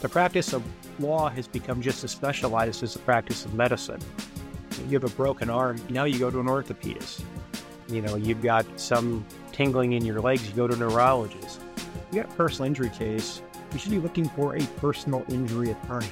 the 0.00 0.08
practice 0.08 0.52
of 0.52 0.62
law 1.00 1.28
has 1.28 1.48
become 1.48 1.82
just 1.82 2.04
as 2.04 2.10
specialized 2.10 2.82
as 2.82 2.94
the 2.94 3.00
practice 3.00 3.44
of 3.44 3.54
medicine. 3.54 4.00
You 4.88 4.98
have 4.98 5.04
a 5.04 5.14
broken 5.16 5.50
arm, 5.50 5.80
now 5.88 6.04
you 6.04 6.18
go 6.18 6.30
to 6.30 6.40
an 6.40 6.46
orthopedist. 6.46 7.22
You 7.88 8.02
know, 8.02 8.16
you've 8.16 8.42
got 8.42 8.66
some 8.78 9.26
tingling 9.50 9.92
in 9.92 10.04
your 10.04 10.20
legs, 10.20 10.48
you 10.48 10.54
go 10.54 10.68
to 10.68 10.74
a 10.74 10.76
neurologist. 10.76 11.60
You 12.12 12.22
got 12.22 12.30
a 12.30 12.36
personal 12.36 12.66
injury 12.66 12.90
case, 12.90 13.42
you 13.72 13.78
should 13.78 13.90
be 13.90 13.98
looking 13.98 14.28
for 14.30 14.56
a 14.56 14.62
personal 14.76 15.24
injury 15.28 15.70
attorney, 15.70 16.06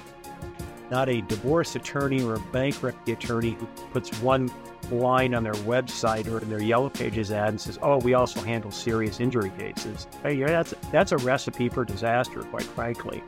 not 0.91 1.09
a 1.09 1.21
divorce 1.23 1.77
attorney 1.77 2.23
or 2.23 2.35
a 2.35 2.41
bankruptcy 2.53 3.13
attorney 3.13 3.53
who 3.53 3.67
puts 3.93 4.11
one 4.21 4.51
line 4.91 5.35
on 5.35 5.43
their 5.43 5.55
website 5.55 6.31
or 6.31 6.41
in 6.41 6.49
their 6.49 6.63
Yellow 6.63 6.89
Pages 6.89 7.33
ad 7.33 7.49
and 7.49 7.61
says, 7.61 7.79
"Oh, 7.83 7.99
we 7.99 8.15
also 8.15 8.41
handle 8.41 8.71
serious 8.71 9.21
injury 9.21 9.51
cases." 9.59 10.07
Hey, 10.23 10.43
that's 10.43 10.75
that's 10.93 11.13
a 11.13 11.19
recipe 11.19 11.69
for 11.69 11.85
disaster, 11.85 12.43
quite 12.43 12.63
frankly. 12.63 13.23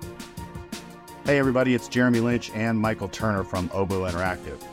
Hey, 1.29 1.39
everybody, 1.39 1.75
it's 1.75 1.89
Jeremy 1.89 2.21
Lynch 2.21 2.51
and 2.55 2.81
Michael 2.81 3.07
Turner 3.07 3.45
from 3.45 3.69
Obu 3.69 4.11
Interactive. 4.11 4.65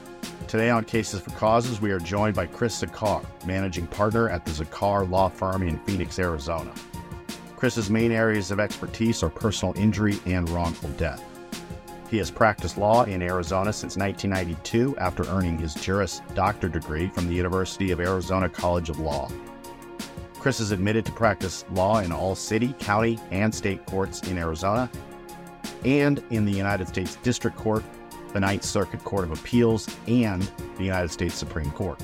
Today 0.48 0.70
on 0.70 0.86
Cases 0.86 1.20
for 1.20 1.32
Causes, 1.32 1.82
we 1.82 1.92
are 1.92 2.00
joined 2.00 2.34
by 2.34 2.46
Chris 2.46 2.78
Zachar, 2.78 3.24
managing 3.46 3.88
partner 3.88 4.30
at 4.30 4.46
the 4.46 4.54
Zachar 4.54 5.04
Law 5.04 5.28
Firm 5.28 5.64
in 5.64 5.78
Phoenix, 5.80 6.18
Arizona. 6.18 6.74
Chris's 7.58 7.90
main 7.90 8.14
areas 8.14 8.52
of 8.52 8.62
expertise 8.62 9.22
are 9.22 9.30
personal 9.30 9.78
injury 9.78 10.18
and 10.26 10.48
wrongful 10.48 10.92
death. 10.92 11.22
He 12.10 12.18
has 12.20 12.32
practiced 12.32 12.78
law 12.78 13.04
in 13.04 13.22
Arizona 13.22 13.74
since 13.74 13.98
1992 13.98 14.96
after 14.98 15.28
earning 15.28 15.58
his 15.58 15.74
Juris 15.74 16.22
Doctor 16.36 16.70
degree 16.70 17.10
from 17.10 17.28
the 17.28 17.36
University 17.36 17.92
of 17.92 18.00
Arizona 18.00 18.48
College 18.48 18.90
of 18.90 19.00
Law. 19.00 19.30
Chris 20.40 20.62
is 20.62 20.72
admitted 20.72 21.06
to 21.06 21.12
practice 21.12 21.66
law 21.72 22.00
in 22.00 22.14
all 22.14 22.34
city, 22.34 22.74
county, 22.80 23.20
and 23.32 23.54
state 23.54 23.86
courts 23.86 24.22
in 24.30 24.38
Arizona 24.38 24.90
and 25.84 26.24
in 26.30 26.46
the 26.46 26.52
United 26.52 26.88
States 26.88 27.16
District 27.18 27.56
Court, 27.58 27.84
the 28.34 28.40
Ninth 28.40 28.64
Circuit 28.64 29.04
Court 29.04 29.24
of 29.24 29.32
Appeals, 29.32 29.88
and 30.08 30.42
the 30.78 30.84
United 30.84 31.10
States 31.10 31.36
Supreme 31.36 31.72
Court. 31.72 32.00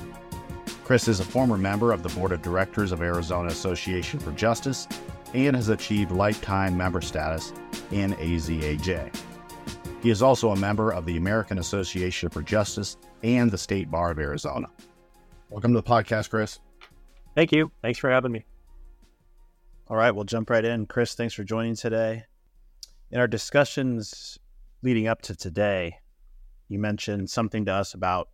Chris 0.84 1.08
is 1.08 1.20
a 1.20 1.24
former 1.24 1.56
member 1.56 1.92
of 1.92 2.02
the 2.02 2.08
Board 2.10 2.32
of 2.32 2.42
Directors 2.42 2.92
of 2.92 3.02
Arizona 3.02 3.48
Association 3.48 4.18
for 4.18 4.32
Justice 4.32 4.88
and 5.34 5.56
has 5.56 5.68
achieved 5.68 6.10
lifetime 6.10 6.76
member 6.76 7.00
status 7.00 7.52
in 7.90 8.12
AZAJ. 8.14 9.14
He 10.02 10.10
is 10.10 10.22
also 10.22 10.50
a 10.50 10.56
member 10.56 10.90
of 10.90 11.06
the 11.06 11.16
American 11.16 11.58
Association 11.58 12.28
for 12.28 12.42
Justice 12.42 12.96
and 13.22 13.50
the 13.50 13.58
State 13.58 13.90
Bar 13.90 14.10
of 14.10 14.18
Arizona. 14.18 14.68
Welcome 15.48 15.72
to 15.74 15.80
the 15.80 15.88
podcast, 15.88 16.30
Chris. 16.30 16.58
Thank 17.34 17.52
you. 17.52 17.70
Thanks 17.82 17.98
for 17.98 18.10
having 18.10 18.32
me. 18.32 18.44
All 19.88 19.96
right, 19.96 20.10
we'll 20.10 20.24
jump 20.24 20.50
right 20.50 20.64
in. 20.64 20.86
Chris, 20.86 21.14
thanks 21.14 21.34
for 21.34 21.44
joining 21.44 21.76
today. 21.76 22.24
In 23.12 23.20
our 23.20 23.28
discussions 23.28 24.38
leading 24.80 25.06
up 25.06 25.20
to 25.22 25.36
today, 25.36 25.98
you 26.68 26.78
mentioned 26.78 27.28
something 27.28 27.66
to 27.66 27.72
us 27.74 27.92
about 27.92 28.30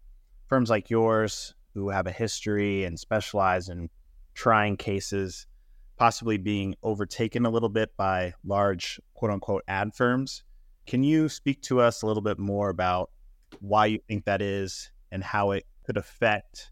firms 0.46 0.70
like 0.70 0.88
yours 0.88 1.52
who 1.74 1.88
have 1.88 2.06
a 2.06 2.12
history 2.12 2.84
and 2.84 2.96
specialize 2.96 3.68
in 3.68 3.90
trying 4.34 4.76
cases, 4.76 5.48
possibly 5.96 6.36
being 6.36 6.76
overtaken 6.84 7.44
a 7.44 7.50
little 7.50 7.68
bit 7.68 7.96
by 7.96 8.34
large 8.44 9.00
quote 9.14 9.32
unquote 9.32 9.64
ad 9.66 9.96
firms. 9.96 10.44
Can 10.86 11.02
you 11.02 11.28
speak 11.28 11.60
to 11.62 11.80
us 11.80 12.02
a 12.02 12.06
little 12.06 12.22
bit 12.22 12.38
more 12.38 12.68
about 12.68 13.10
why 13.58 13.86
you 13.86 13.98
think 14.06 14.26
that 14.26 14.40
is 14.40 14.92
and 15.10 15.24
how 15.24 15.50
it 15.50 15.66
could 15.86 15.96
affect 15.96 16.70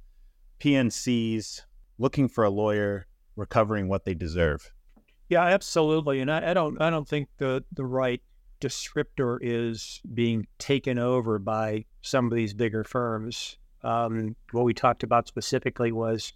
PNCs 0.61 1.63
looking 1.99 2.29
for 2.29 2.45
a 2.45 2.51
lawyer 2.51 3.09
recovering 3.35 3.89
what 3.89 4.05
they 4.05 4.15
deserve? 4.15 4.71
Yeah, 5.29 5.43
absolutely. 5.43 6.21
And 6.21 6.31
I, 6.31 6.51
I 6.51 6.55
don't 6.55 6.81
I 6.81 6.91
don't 6.91 7.09
think 7.09 7.29
the 7.39 7.65
the 7.73 7.85
right 7.85 8.23
descriptor 8.61 9.39
is 9.41 10.01
being 10.15 10.47
taken 10.59 10.99
over 10.99 11.39
by 11.39 11.85
some 12.03 12.27
of 12.27 12.33
these 12.33 12.55
bigger 12.55 12.85
firms. 12.85 13.59
Um, 13.83 14.37
what 14.53 14.65
we 14.65 14.73
talked 14.73 15.03
about 15.03 15.29
specifically 15.29 15.93
was, 15.93 16.33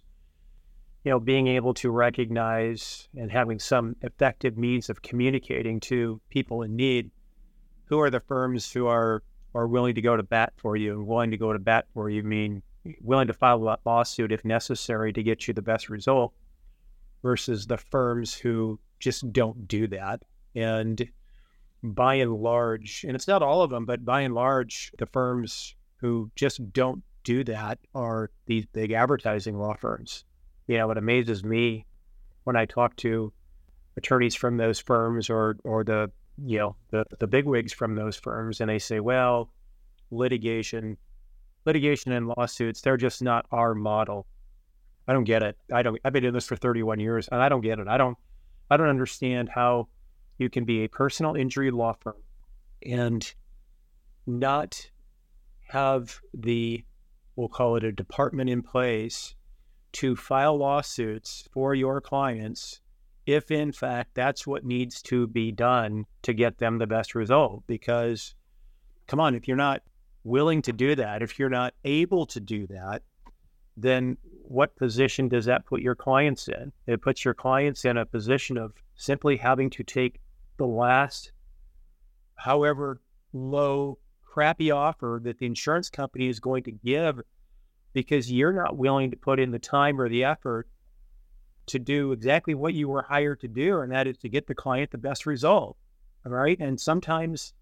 you 1.03 1.11
know, 1.11 1.19
being 1.19 1.47
able 1.47 1.73
to 1.75 1.89
recognize 1.89 3.07
and 3.15 3.31
having 3.31 3.59
some 3.59 3.95
effective 4.01 4.57
means 4.57 4.89
of 4.89 5.01
communicating 5.01 5.79
to 5.81 6.21
people 6.29 6.61
in 6.61 6.75
need. 6.75 7.11
Who 7.85 7.99
are 7.99 8.09
the 8.09 8.21
firms 8.21 8.71
who 8.71 8.87
are 8.87 9.23
are 9.53 9.67
willing 9.67 9.95
to 9.95 10.01
go 10.01 10.15
to 10.15 10.23
bat 10.23 10.53
for 10.57 10.77
you 10.77 10.93
and 10.93 11.07
willing 11.07 11.31
to 11.31 11.37
go 11.37 11.53
to 11.53 11.59
bat 11.59 11.85
for 11.93 12.09
you? 12.09 12.23
Mean 12.23 12.61
willing 13.01 13.27
to 13.27 13.33
file 13.33 13.67
a 13.69 13.77
lawsuit 13.85 14.31
if 14.31 14.43
necessary 14.43 15.13
to 15.13 15.23
get 15.23 15.47
you 15.47 15.53
the 15.53 15.61
best 15.61 15.87
result 15.89 16.33
versus 17.21 17.67
the 17.67 17.77
firms 17.77 18.33
who 18.33 18.79
just 18.99 19.31
don't 19.31 19.67
do 19.67 19.87
that. 19.87 20.23
And 20.55 21.09
by 21.83 22.15
and 22.15 22.33
large, 22.33 23.03
and 23.07 23.15
it's 23.15 23.27
not 23.27 23.41
all 23.41 23.63
of 23.63 23.69
them, 23.69 23.85
but 23.85 24.05
by 24.05 24.21
and 24.21 24.33
large, 24.33 24.91
the 24.97 25.05
firms 25.07 25.75
who 25.97 26.31
just 26.35 26.71
don't 26.73 27.03
do 27.23 27.43
that 27.43 27.79
are 27.93 28.31
these 28.45 28.65
big 28.67 28.91
advertising 28.91 29.57
law 29.57 29.75
firms. 29.75 30.25
You 30.67 30.77
know, 30.77 30.91
it 30.91 30.97
amazes 30.97 31.43
me 31.43 31.85
when 32.43 32.55
I 32.55 32.65
talk 32.65 32.95
to 32.97 33.33
attorneys 33.97 34.35
from 34.35 34.57
those 34.57 34.79
firms 34.79 35.29
or 35.29 35.57
or 35.63 35.83
the 35.83 36.11
you 36.43 36.57
know 36.57 36.75
the 36.89 37.05
the 37.19 37.27
bigwigs 37.27 37.73
from 37.73 37.95
those 37.95 38.15
firms, 38.15 38.61
and 38.61 38.69
they 38.69 38.79
say, 38.79 38.99
"Well, 38.99 39.51
litigation, 40.09 40.97
litigation 41.65 42.11
and 42.11 42.27
lawsuits, 42.27 42.81
they're 42.81 42.97
just 42.97 43.21
not 43.21 43.45
our 43.51 43.75
model." 43.75 44.27
I 45.07 45.13
don't 45.13 45.23
get 45.23 45.43
it. 45.43 45.57
I 45.73 45.81
don't. 45.81 45.99
I've 46.05 46.13
been 46.13 46.23
doing 46.23 46.33
this 46.33 46.45
for 46.45 46.55
31 46.55 46.99
years, 46.99 47.27
and 47.31 47.41
I 47.41 47.49
don't 47.49 47.61
get 47.61 47.79
it. 47.79 47.87
I 47.87 47.97
don't. 47.97 48.17
I 48.69 48.77
don't 48.77 48.89
understand 48.89 49.49
how 49.49 49.87
you 50.37 50.49
can 50.49 50.65
be 50.65 50.83
a 50.83 50.89
personal 50.89 51.35
injury 51.35 51.71
law 51.71 51.93
firm 51.93 52.15
and 52.85 53.33
not 54.25 54.89
have 55.67 56.19
the 56.33 56.83
we'll 57.35 57.47
call 57.47 57.75
it 57.75 57.83
a 57.83 57.91
department 57.91 58.49
in 58.49 58.61
place 58.61 59.35
to 59.93 60.15
file 60.15 60.57
lawsuits 60.57 61.47
for 61.53 61.73
your 61.75 62.01
clients 62.01 62.81
if 63.25 63.51
in 63.51 63.71
fact 63.71 64.11
that's 64.13 64.47
what 64.47 64.65
needs 64.65 65.01
to 65.01 65.27
be 65.27 65.51
done 65.51 66.05
to 66.23 66.33
get 66.33 66.57
them 66.57 66.77
the 66.77 66.87
best 66.87 67.13
result 67.15 67.63
because 67.67 68.35
come 69.07 69.19
on 69.19 69.35
if 69.35 69.47
you're 69.47 69.57
not 69.57 69.81
willing 70.23 70.61
to 70.61 70.73
do 70.73 70.95
that 70.95 71.21
if 71.21 71.37
you're 71.39 71.49
not 71.49 71.73
able 71.83 72.25
to 72.25 72.39
do 72.39 72.67
that 72.67 73.01
then 73.77 74.17
what 74.51 74.75
position 74.75 75.29
does 75.29 75.45
that 75.45 75.65
put 75.65 75.81
your 75.81 75.95
clients 75.95 76.49
in? 76.49 76.73
It 76.85 77.01
puts 77.01 77.23
your 77.23 77.33
clients 77.33 77.85
in 77.85 77.97
a 77.97 78.05
position 78.05 78.57
of 78.57 78.73
simply 78.95 79.37
having 79.37 79.69
to 79.71 79.83
take 79.83 80.19
the 80.57 80.67
last, 80.67 81.31
however 82.35 82.99
low, 83.31 83.97
crappy 84.21 84.69
offer 84.69 85.21
that 85.23 85.39
the 85.39 85.45
insurance 85.45 85.89
company 85.89 86.27
is 86.27 86.39
going 86.39 86.63
to 86.63 86.71
give 86.71 87.21
because 87.93 88.31
you're 88.31 88.53
not 88.53 88.77
willing 88.77 89.11
to 89.11 89.17
put 89.17 89.39
in 89.39 89.51
the 89.51 89.59
time 89.59 89.99
or 89.99 90.09
the 90.09 90.23
effort 90.23 90.67
to 91.67 91.79
do 91.79 92.11
exactly 92.11 92.53
what 92.53 92.73
you 92.73 92.89
were 92.89 93.03
hired 93.03 93.39
to 93.39 93.47
do, 93.47 93.79
and 93.79 93.91
that 93.91 94.07
is 94.07 94.17
to 94.17 94.29
get 94.29 94.47
the 94.47 94.55
client 94.55 94.91
the 94.91 94.97
best 94.97 95.25
result. 95.25 95.77
All 96.25 96.31
right. 96.31 96.59
And 96.59 96.79
sometimes, 96.79 97.53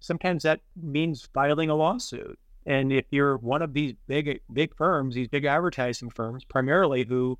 sometimes 0.00 0.42
that 0.42 0.60
means 0.80 1.28
filing 1.32 1.70
a 1.70 1.74
lawsuit. 1.74 2.38
And 2.66 2.92
if 2.92 3.06
you're 3.10 3.36
one 3.36 3.62
of 3.62 3.72
these 3.72 3.94
big 4.06 4.40
big 4.52 4.76
firms, 4.76 5.14
these 5.14 5.28
big 5.28 5.44
advertising 5.44 6.10
firms, 6.10 6.44
primarily 6.44 7.04
who, 7.04 7.38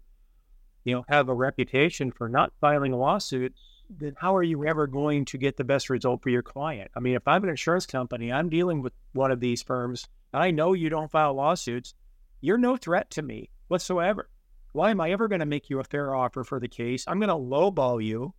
you 0.84 0.94
know, 0.94 1.04
have 1.08 1.28
a 1.28 1.34
reputation 1.34 2.12
for 2.12 2.28
not 2.28 2.52
filing 2.60 2.92
lawsuits, 2.92 3.60
then 3.90 4.14
how 4.18 4.36
are 4.36 4.42
you 4.42 4.66
ever 4.66 4.86
going 4.86 5.24
to 5.26 5.38
get 5.38 5.56
the 5.56 5.64
best 5.64 5.90
result 5.90 6.22
for 6.22 6.30
your 6.30 6.42
client? 6.42 6.90
I 6.96 7.00
mean, 7.00 7.14
if 7.14 7.26
I'm 7.26 7.44
an 7.44 7.50
insurance 7.50 7.86
company, 7.86 8.32
I'm 8.32 8.48
dealing 8.48 8.82
with 8.82 8.92
one 9.12 9.30
of 9.30 9.40
these 9.40 9.62
firms, 9.62 10.06
and 10.32 10.42
I 10.42 10.50
know 10.50 10.72
you 10.72 10.88
don't 10.88 11.10
file 11.10 11.34
lawsuits, 11.34 11.94
you're 12.40 12.58
no 12.58 12.76
threat 12.76 13.10
to 13.12 13.22
me 13.22 13.50
whatsoever. 13.68 14.28
Why 14.72 14.90
am 14.90 15.00
I 15.00 15.10
ever 15.10 15.28
going 15.28 15.40
to 15.40 15.46
make 15.46 15.70
you 15.70 15.80
a 15.80 15.84
fair 15.84 16.14
offer 16.14 16.44
for 16.44 16.60
the 16.60 16.68
case? 16.68 17.04
I'm 17.08 17.18
going 17.18 17.28
to 17.28 17.34
lowball 17.34 18.04
you 18.04 18.34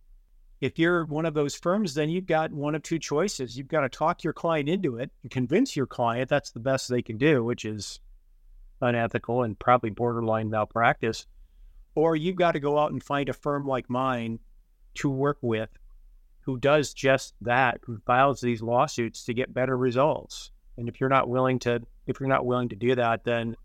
if 0.60 0.78
you're 0.78 1.06
one 1.06 1.24
of 1.24 1.32
those 1.32 1.54
firms, 1.54 1.94
then 1.94 2.10
you've 2.10 2.26
got 2.26 2.52
one 2.52 2.74
of 2.74 2.82
two 2.82 2.98
choices. 2.98 3.56
You've 3.56 3.68
got 3.68 3.80
to 3.80 3.88
talk 3.88 4.22
your 4.22 4.34
client 4.34 4.68
into 4.68 4.98
it 4.98 5.10
and 5.22 5.30
convince 5.30 5.74
your 5.74 5.86
client 5.86 6.28
that's 6.28 6.50
the 6.50 6.60
best 6.60 6.88
they 6.88 7.00
can 7.00 7.16
do, 7.16 7.42
which 7.42 7.64
is 7.64 8.00
unethical 8.82 9.42
and 9.42 9.58
probably 9.58 9.90
borderline 9.90 10.50
malpractice. 10.50 11.26
Or 11.94 12.14
you've 12.14 12.36
got 12.36 12.52
to 12.52 12.60
go 12.60 12.78
out 12.78 12.92
and 12.92 13.02
find 13.02 13.28
a 13.30 13.32
firm 13.32 13.66
like 13.66 13.88
mine 13.88 14.38
to 14.96 15.08
work 15.08 15.38
with 15.40 15.70
who 16.40 16.58
does 16.58 16.92
just 16.92 17.34
that, 17.40 17.80
who 17.84 17.98
files 18.06 18.40
these 18.40 18.62
lawsuits 18.62 19.24
to 19.24 19.34
get 19.34 19.54
better 19.54 19.76
results. 19.76 20.52
And 20.76 20.88
if 20.88 21.00
you're 21.00 21.10
not 21.10 21.28
willing 21.28 21.58
to 21.60 21.80
if 22.06 22.20
you're 22.20 22.28
not 22.28 22.46
willing 22.46 22.68
to 22.70 22.76
do 22.76 22.94
that, 22.96 23.24
then 23.24 23.56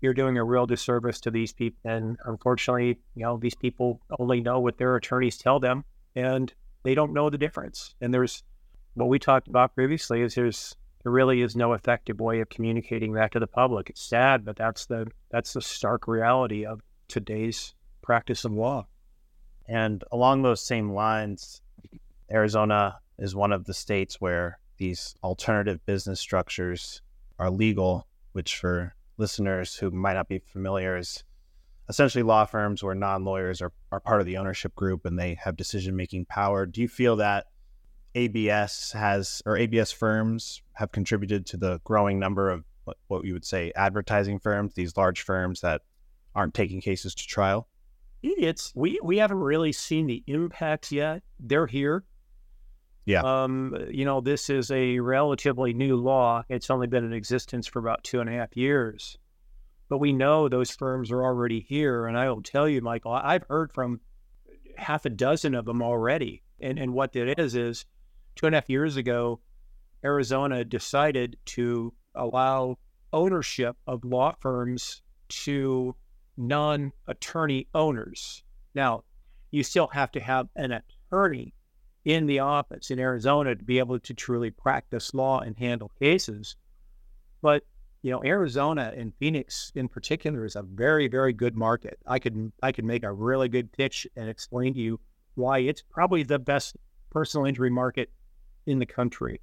you're 0.00 0.14
doing 0.14 0.36
a 0.36 0.44
real 0.44 0.66
disservice 0.66 1.20
to 1.20 1.30
these 1.30 1.52
people. 1.52 1.78
And 1.90 2.16
unfortunately, 2.24 2.98
you 3.14 3.22
know, 3.22 3.38
these 3.38 3.54
people 3.54 4.00
only 4.18 4.40
know 4.40 4.60
what 4.60 4.78
their 4.78 4.96
attorneys 4.96 5.36
tell 5.36 5.58
them 5.58 5.84
and 6.14 6.52
they 6.82 6.94
don't 6.94 7.12
know 7.12 7.30
the 7.30 7.38
difference. 7.38 7.94
And 8.00 8.12
there's 8.12 8.42
what 8.94 9.08
we 9.08 9.18
talked 9.18 9.48
about 9.48 9.74
previously 9.74 10.22
is 10.22 10.34
there's 10.34 10.76
there 11.02 11.12
really 11.12 11.42
is 11.42 11.56
no 11.56 11.72
effective 11.72 12.20
way 12.20 12.40
of 12.40 12.48
communicating 12.48 13.12
that 13.14 13.32
to 13.32 13.40
the 13.40 13.46
public. 13.46 13.90
It's 13.90 14.02
sad, 14.02 14.44
but 14.44 14.56
that's 14.56 14.86
the 14.86 15.08
that's 15.30 15.52
the 15.52 15.62
stark 15.62 16.06
reality 16.06 16.64
of 16.64 16.80
today's 17.08 17.74
practice 18.02 18.44
of 18.44 18.52
law. 18.52 18.86
And 19.68 20.04
along 20.12 20.42
those 20.42 20.60
same 20.60 20.92
lines, 20.92 21.60
Arizona 22.30 22.98
is 23.18 23.34
one 23.34 23.52
of 23.52 23.64
the 23.64 23.74
states 23.74 24.20
where 24.20 24.58
these 24.78 25.14
alternative 25.22 25.84
business 25.86 26.20
structures 26.20 27.02
are 27.38 27.50
legal, 27.50 28.06
which 28.32 28.56
for 28.56 28.94
listeners 29.18 29.76
who 29.76 29.90
might 29.90 30.14
not 30.14 30.28
be 30.28 30.38
familiar 30.38 30.96
is 30.96 31.22
essentially 31.88 32.22
law 32.22 32.44
firms 32.44 32.82
where 32.82 32.94
non 32.94 33.24
lawyers 33.24 33.60
are, 33.60 33.72
are 33.90 34.00
part 34.00 34.20
of 34.20 34.26
the 34.26 34.36
ownership 34.36 34.74
group 34.74 35.04
and 35.04 35.18
they 35.18 35.34
have 35.42 35.56
decision 35.56 35.96
making 35.96 36.26
power. 36.26 36.66
Do 36.66 36.80
you 36.80 36.88
feel 36.88 37.16
that 37.16 37.46
ABS 38.14 38.92
has 38.92 39.42
or 39.46 39.56
ABS 39.56 39.92
firms 39.92 40.62
have 40.74 40.92
contributed 40.92 41.46
to 41.46 41.56
the 41.56 41.80
growing 41.84 42.18
number 42.18 42.50
of 42.50 42.64
what 43.08 43.24
you 43.24 43.32
would 43.32 43.44
say 43.44 43.72
advertising 43.76 44.38
firms, 44.38 44.74
these 44.74 44.96
large 44.96 45.22
firms 45.22 45.60
that 45.60 45.82
aren't 46.34 46.54
taking 46.54 46.80
cases 46.80 47.14
to 47.14 47.26
trial? 47.26 47.68
It's 48.22 48.72
we 48.74 49.00
we 49.02 49.18
haven't 49.18 49.38
really 49.38 49.72
seen 49.72 50.06
the 50.06 50.22
impacts 50.26 50.92
yet. 50.92 51.22
They're 51.40 51.66
here. 51.66 52.04
Yeah. 53.04 53.22
Um, 53.22 53.76
you 53.90 54.04
know, 54.04 54.20
this 54.20 54.48
is 54.48 54.70
a 54.70 55.00
relatively 55.00 55.72
new 55.72 55.96
law. 55.96 56.44
It's 56.48 56.70
only 56.70 56.86
been 56.86 57.04
in 57.04 57.12
existence 57.12 57.66
for 57.66 57.80
about 57.80 58.04
two 58.04 58.20
and 58.20 58.30
a 58.30 58.32
half 58.32 58.56
years. 58.56 59.18
But 59.92 59.98
we 59.98 60.14
know 60.14 60.48
those 60.48 60.70
firms 60.70 61.10
are 61.10 61.22
already 61.22 61.60
here. 61.60 62.06
And 62.06 62.16
I 62.16 62.30
will 62.30 62.40
tell 62.40 62.66
you, 62.66 62.80
Michael, 62.80 63.12
I've 63.12 63.44
heard 63.50 63.70
from 63.70 64.00
half 64.78 65.04
a 65.04 65.10
dozen 65.10 65.54
of 65.54 65.66
them 65.66 65.82
already. 65.82 66.42
And 66.62 66.78
and 66.78 66.94
what 66.94 67.14
it 67.14 67.38
is 67.38 67.54
is 67.54 67.84
two 68.34 68.46
and 68.46 68.54
a 68.54 68.56
half 68.56 68.70
years 68.70 68.96
ago, 68.96 69.40
Arizona 70.02 70.64
decided 70.64 71.36
to 71.44 71.92
allow 72.14 72.78
ownership 73.12 73.76
of 73.86 74.02
law 74.02 74.34
firms 74.40 75.02
to 75.28 75.94
non 76.38 76.92
attorney 77.06 77.68
owners. 77.74 78.44
Now, 78.74 79.04
you 79.50 79.62
still 79.62 79.88
have 79.88 80.10
to 80.12 80.20
have 80.20 80.48
an 80.56 80.72
attorney 80.72 81.52
in 82.06 82.24
the 82.24 82.38
office 82.38 82.90
in 82.90 82.98
Arizona 82.98 83.54
to 83.56 83.62
be 83.62 83.78
able 83.78 83.98
to 83.98 84.14
truly 84.14 84.50
practice 84.50 85.12
law 85.12 85.40
and 85.40 85.58
handle 85.58 85.90
cases. 86.00 86.56
But 87.42 87.64
you 88.02 88.10
know, 88.10 88.22
Arizona 88.24 88.92
and 88.96 89.14
Phoenix 89.14 89.70
in 89.76 89.88
particular 89.88 90.44
is 90.44 90.56
a 90.56 90.62
very, 90.62 91.06
very 91.08 91.32
good 91.32 91.56
market. 91.56 91.98
I 92.06 92.18
could 92.18 92.52
I 92.62 92.72
could 92.72 92.84
make 92.84 93.04
a 93.04 93.12
really 93.12 93.48
good 93.48 93.72
pitch 93.72 94.06
and 94.16 94.28
explain 94.28 94.74
to 94.74 94.80
you 94.80 95.00
why 95.34 95.58
it's 95.58 95.82
probably 95.82 96.24
the 96.24 96.38
best 96.38 96.76
personal 97.10 97.46
injury 97.46 97.70
market 97.70 98.10
in 98.66 98.80
the 98.80 98.86
country. 98.86 99.40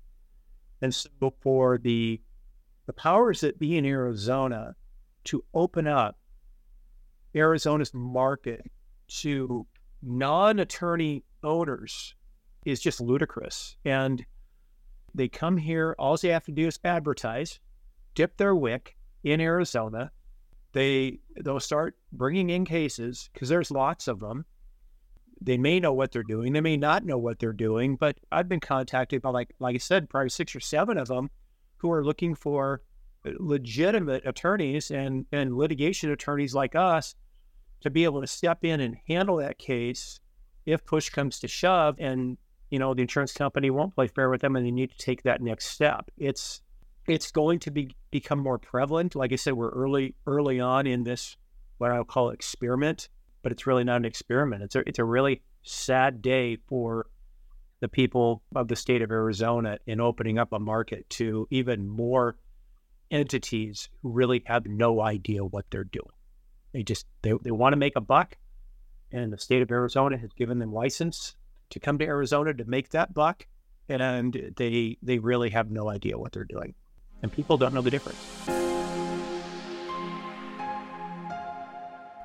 And 0.82 0.94
so 0.94 1.10
for 1.42 1.78
the 1.78 2.22
the 2.86 2.94
powers 2.94 3.42
that 3.42 3.60
be 3.60 3.78
in 3.78 3.86
Arizona 3.86 4.76
to 5.26 5.44
open 5.54 5.88
up 5.88 6.18
Arizona's 7.36 7.94
market 7.94 8.70
to 9.08 9.66
non-attorney 10.02 11.24
owners 11.44 12.16
is 12.66 12.80
just 12.80 13.00
ludicrous. 13.00 13.78
And 13.86 14.26
they 15.14 15.28
come 15.28 15.58
here, 15.58 15.96
all 15.98 16.18
they 16.18 16.30
have 16.30 16.46
to 16.46 16.52
do 16.52 16.68
is 16.68 16.80
advertise, 16.84 17.60
dip 18.16 18.38
their 18.38 18.56
wick 18.56 18.96
in 19.24 19.42
Arizona. 19.42 20.12
They 20.74 21.20
they'll 21.44 21.60
start 21.60 21.96
bringing 22.12 22.50
in 22.50 22.66
cases 22.66 23.30
because 23.34 23.50
there's 23.50 23.72
lots 23.72 24.08
of 24.08 24.20
them. 24.20 24.46
They 25.42 25.58
may 25.58 25.80
know 25.80 25.94
what 25.94 26.12
they're 26.12 26.24
doing. 26.24 26.54
They 26.54 26.62
may 26.62 26.78
not 26.78 27.06
know 27.06 27.18
what 27.18 27.40
they're 27.40 27.54
doing. 27.54 27.96
But 27.96 28.18
I've 28.32 28.50
been 28.50 28.60
contacted 28.60 29.22
by 29.22 29.30
like 29.30 29.56
like 29.60 29.76
I 29.76 29.80
said, 29.80 30.10
probably 30.10 30.30
six 30.30 30.56
or 30.56 30.60
seven 30.60 30.98
of 30.98 31.08
them 31.08 31.30
who 31.78 31.92
are 31.92 32.04
looking 32.04 32.36
for 32.36 32.82
uh, 33.26 33.32
legitimate 33.40 34.26
attorneys 34.26 34.92
and 34.92 35.26
and 35.32 35.58
litigation 35.58 36.12
attorneys 36.12 36.54
like 36.54 36.76
us 36.76 37.16
to 37.82 37.90
be 37.90 38.04
able 38.04 38.22
to 38.22 38.28
step 38.28 38.64
in 38.64 38.80
and 38.80 38.98
handle 39.08 39.38
that 39.38 39.58
case 39.58 40.20
if 40.66 40.86
push 40.86 41.10
comes 41.10 41.40
to 41.40 41.48
shove 41.48 41.96
and 42.00 42.38
you 42.70 42.78
know 42.78 42.94
the 42.94 43.02
insurance 43.02 43.34
company 43.34 43.70
won't 43.70 43.96
play 43.96 44.08
fair 44.08 44.30
with 44.30 44.42
them 44.42 44.56
and 44.56 44.66
they 44.66 44.72
need 44.72 44.92
to 44.92 44.98
take 44.98 45.24
that 45.24 45.42
next 45.42 45.68
step 45.68 46.12
it's 46.18 46.62
it's 47.10 47.32
going 47.32 47.60
to 47.60 47.72
be 47.72 47.96
become 48.12 48.40
more 48.40 48.58
prevalent. 48.58 49.16
Like 49.16 49.34
i 49.34 49.36
said 49.36 49.54
we're 49.54 49.70
early 49.70 50.16
early 50.26 50.60
on 50.60 50.88
in 50.88 51.04
this 51.04 51.38
what 51.78 51.92
i'll 51.92 52.04
call 52.04 52.30
experiment 52.30 53.10
but 53.42 53.54
it's 53.54 53.66
really 53.66 53.86
not 53.86 53.96
an 53.98 54.06
experiment. 54.06 54.64
It's 54.64 54.76
a, 54.76 54.80
it's 54.86 55.00
a 55.00 55.06
really 55.06 55.42
sad 55.64 56.22
day 56.22 56.58
for 56.68 57.08
the 57.80 57.88
people 57.88 58.44
of 58.54 58.68
the 58.68 58.76
state 58.76 59.02
of 59.02 59.12
arizona 59.12 59.80
in 59.88 60.02
opening 60.02 60.38
up 60.38 60.52
a 60.52 60.60
market 60.60 61.10
to 61.12 61.48
even 61.50 61.88
more 61.88 62.36
entities 63.10 63.88
who 64.02 64.12
really 64.12 64.44
have 64.46 64.66
no 64.66 65.02
idea 65.02 65.46
what 65.46 65.66
they're 65.72 65.86
doing. 65.86 66.12
They 66.74 66.84
just 66.84 67.06
they, 67.22 67.32
they 67.42 67.52
want 67.52 67.72
to 67.72 67.78
make 67.78 67.96
a 67.96 68.02
buck 68.02 68.38
and 69.12 69.32
the 69.32 69.38
state 69.38 69.62
of 69.62 69.72
arizona 69.72 70.18
has 70.18 70.34
given 70.34 70.60
them 70.60 70.74
license 70.74 71.36
to 71.70 71.80
come 71.80 71.98
to 72.00 72.06
Arizona 72.06 72.54
to 72.54 72.66
make 72.66 72.90
that 72.90 73.14
buck, 73.14 73.46
and 73.88 74.54
they 74.58 74.98
they 75.02 75.20
really 75.20 75.50
have 75.52 75.72
no 75.72 75.90
idea 75.90 76.18
what 76.18 76.32
they're 76.32 76.44
doing, 76.44 76.74
and 77.22 77.32
people 77.32 77.58
don't 77.58 77.74
know 77.74 77.82
the 77.82 77.92
difference. 77.92 78.18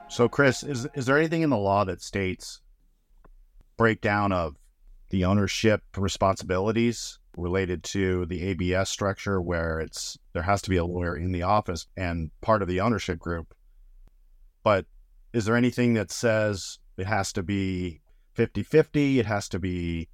So, 0.09 0.29
Chris, 0.29 0.63
is 0.63 0.87
is 0.95 1.07
there 1.07 1.19
anything 1.19 1.43
in 1.43 1.51
the 1.51 1.57
law 1.57 1.85
that 1.85 2.01
states 2.01 2.61
breakdown 3.77 4.33
of 4.33 4.57
the 5.11 5.25
ownership 5.25 5.83
responsibilities 5.97 7.19
related 7.37 7.83
to 7.83 8.25
the 8.27 8.43
ABS 8.43 8.89
structure, 8.89 9.41
where 9.41 9.81
it's 9.81 10.17
there 10.33 10.43
has 10.43 10.63
to 10.63 10.71
be 10.71 10.77
a 10.77 10.85
lawyer 10.85 11.17
in 11.17 11.33
the 11.33 11.43
office 11.43 11.87
and 11.97 12.31
part 12.41 12.63
of 12.63 12.69
the 12.69 12.81
ownership 12.81 13.19
group, 13.19 13.55
but 14.63 14.87
is 15.33 15.47
there 15.47 15.57
anything 15.57 15.95
that 15.95 16.13
says 16.13 16.79
it 16.97 17.07
has 17.07 17.33
to 17.33 17.43
be 17.43 18.01
50 18.35 18.63
50. 18.63 19.21
It 19.21 19.27
has 19.27 19.49
to 19.49 19.59
be 19.59 20.09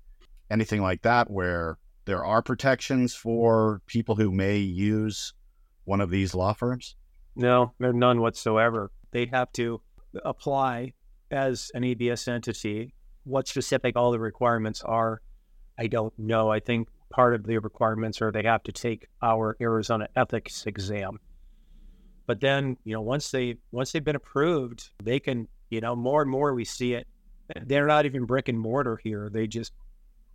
anything 0.51 0.83
like 0.83 1.03
that 1.03 1.31
where 1.31 1.79
there 2.05 2.25
are 2.25 2.43
protections 2.43 3.15
for 3.15 3.81
people 3.87 4.17
who 4.17 4.31
may 4.31 4.59
use 4.59 5.33
one 5.85 6.01
of 6.01 6.11
these 6.11 6.35
law 6.35 6.53
firms? 6.53 6.97
No, 7.37 7.73
there 7.79 7.91
are 7.91 7.95
none 7.95 8.21
whatsoever. 8.21 8.91
They'd 9.13 9.31
have 9.31 9.53
to 9.53 9.81
apply 10.25 10.95
as 11.31 11.71
an 11.75 11.85
ABS 11.85 12.29
entity. 12.29 12.95
What 13.25 13.49
specific 13.49 13.97
all 13.97 14.11
the 14.11 14.19
requirements 14.19 14.83
are, 14.83 15.21
I 15.79 15.87
don't 15.87 16.17
know. 16.19 16.51
I 16.51 16.61
think 16.61 16.89
part 17.11 17.35
of 17.35 17.45
the 17.45 17.59
requirements 17.59 18.21
are 18.21 18.33
they 18.33 18.43
have 18.43 18.63
to 18.65 18.73
take 18.73 19.07
our 19.23 19.57
Arizona 19.61 20.09
ethics 20.17 20.67
exam. 20.67 21.19
But 22.27 22.41
then, 22.41 22.77
you 22.85 22.95
know, 22.95 23.01
once 23.01 23.31
they 23.31 23.57
once 23.73 23.93
they've 23.93 24.05
been 24.05 24.17
approved, 24.17 24.91
they 25.03 25.19
can, 25.19 25.49
you 25.69 25.81
know, 25.81 25.97
more 25.97 26.23
and 26.23 26.31
more 26.31 26.55
we 26.55 26.65
see 26.65 26.95
it 26.95 27.07
they're 27.65 27.87
not 27.87 28.07
even 28.07 28.25
brick 28.25 28.49
and 28.49 28.59
mortar 28.59 28.99
here. 29.03 29.31
They 29.33 29.47
just 29.47 29.73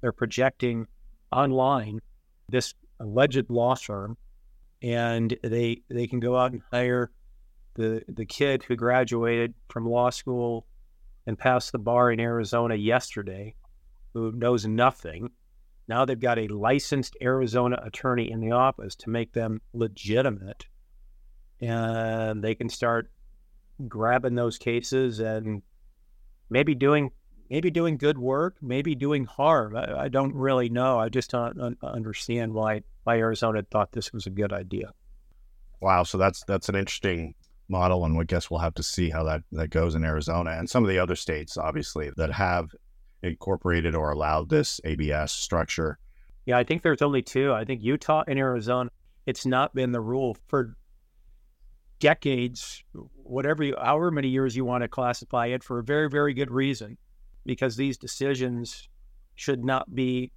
they're 0.02 0.12
projecting 0.12 0.88
online 1.32 2.00
this 2.50 2.74
alleged 3.00 3.50
law 3.50 3.76
firm, 3.76 4.18
and 4.82 5.36
they 5.44 5.82
they 5.90 6.08
can 6.08 6.20
go 6.20 6.38
out 6.38 6.52
and 6.52 6.62
hire 6.72 7.12
the 7.76 8.04
the 8.08 8.26
kid 8.26 8.64
who 8.64 8.76
graduated 8.76 9.54
from 9.70 9.86
law 9.88 10.10
school 10.10 10.66
and 11.28 11.38
passed 11.38 11.72
the 11.72 11.80
bar 11.80 12.12
in 12.12 12.20
Arizona 12.20 12.76
yesterday, 12.76 13.56
who 14.14 14.32
knows 14.32 14.66
nothing. 14.66 15.30
Now 15.88 16.06
they've 16.06 16.20
got 16.20 16.40
a 16.40 16.48
licensed 16.48 17.16
Arizona 17.22 17.80
attorney 17.84 18.32
in 18.32 18.40
the 18.40 18.52
office 18.52 18.96
to 18.98 19.10
make 19.10 19.34
them 19.34 19.62
legitimate, 19.74 20.66
and 21.62 22.44
they 22.44 22.56
can 22.56 22.70
start 22.70 23.12
grabbing 23.88 24.36
those 24.36 24.58
cases 24.58 25.20
and 25.20 25.62
maybe 26.50 26.76
doing 26.76 27.12
maybe 27.50 27.70
doing 27.70 27.98
good 27.98 28.18
work, 28.18 28.58
maybe 28.62 28.96
doing 28.96 29.26
harm. 29.26 29.76
I, 29.76 30.04
I 30.04 30.08
don't 30.08 30.34
really 30.34 30.70
know. 30.70 31.00
I 31.00 31.10
just 31.10 31.32
don't 31.32 31.60
un- 31.60 31.78
understand 31.84 32.54
why 32.54 32.82
why 33.04 33.18
Arizona 33.18 33.64
thought 33.70 33.92
this 33.92 34.12
was 34.12 34.26
a 34.26 34.32
good 34.32 34.52
idea. 34.52 34.92
Wow, 35.82 36.04
so 36.04 36.18
that's 36.18 36.44
that's 36.46 36.70
an 36.70 36.76
interesting 36.76 37.36
model, 37.68 38.06
and 38.06 38.20
I 38.20 38.24
guess 38.24 38.50
we'll 38.50 38.60
have 38.60 38.76
to 38.76 38.84
see 38.84 39.10
how 39.10 39.24
that 39.24 39.42
that 39.52 39.70
goes 39.70 39.96
in 39.96 40.04
Arizona 40.04 40.52
and 40.52 40.70
some 40.70 40.84
of 40.84 40.90
the 40.90 41.00
other 41.00 41.16
states, 41.16 41.58
obviously, 41.58 42.12
that 42.18 42.32
have 42.32 42.70
incorporated 43.24 43.96
or 43.96 44.12
allowed 44.12 44.50
this 44.50 44.80
ABS 44.84 45.32
structure. 45.32 46.00
Yeah, 46.46 46.58
I 46.58 46.64
think 46.64 46.84
there's 46.84 47.02
only 47.02 47.22
two. 47.22 47.54
I 47.54 47.66
think 47.66 47.82
Utah 47.82 48.24
and 48.28 48.38
Arizona. 48.38 48.90
It's 49.26 49.46
not 49.46 49.74
been 49.74 49.92
the 49.92 50.02
rule 50.02 50.38
for 50.48 50.76
decades, 52.00 52.84
whatever, 53.16 53.64
you, 53.64 53.76
however 53.82 54.12
many 54.12 54.28
years 54.28 54.56
you 54.56 54.64
want 54.64 54.84
to 54.84 54.88
classify 54.88 55.48
it, 55.48 55.64
for 55.64 55.80
a 55.80 55.84
very, 55.84 56.10
very 56.10 56.34
good 56.34 56.52
reason, 56.52 56.98
because 57.46 57.76
these 57.76 57.98
decisions 57.98 58.90
should 59.36 59.64
not 59.64 59.94
be, 59.94 60.32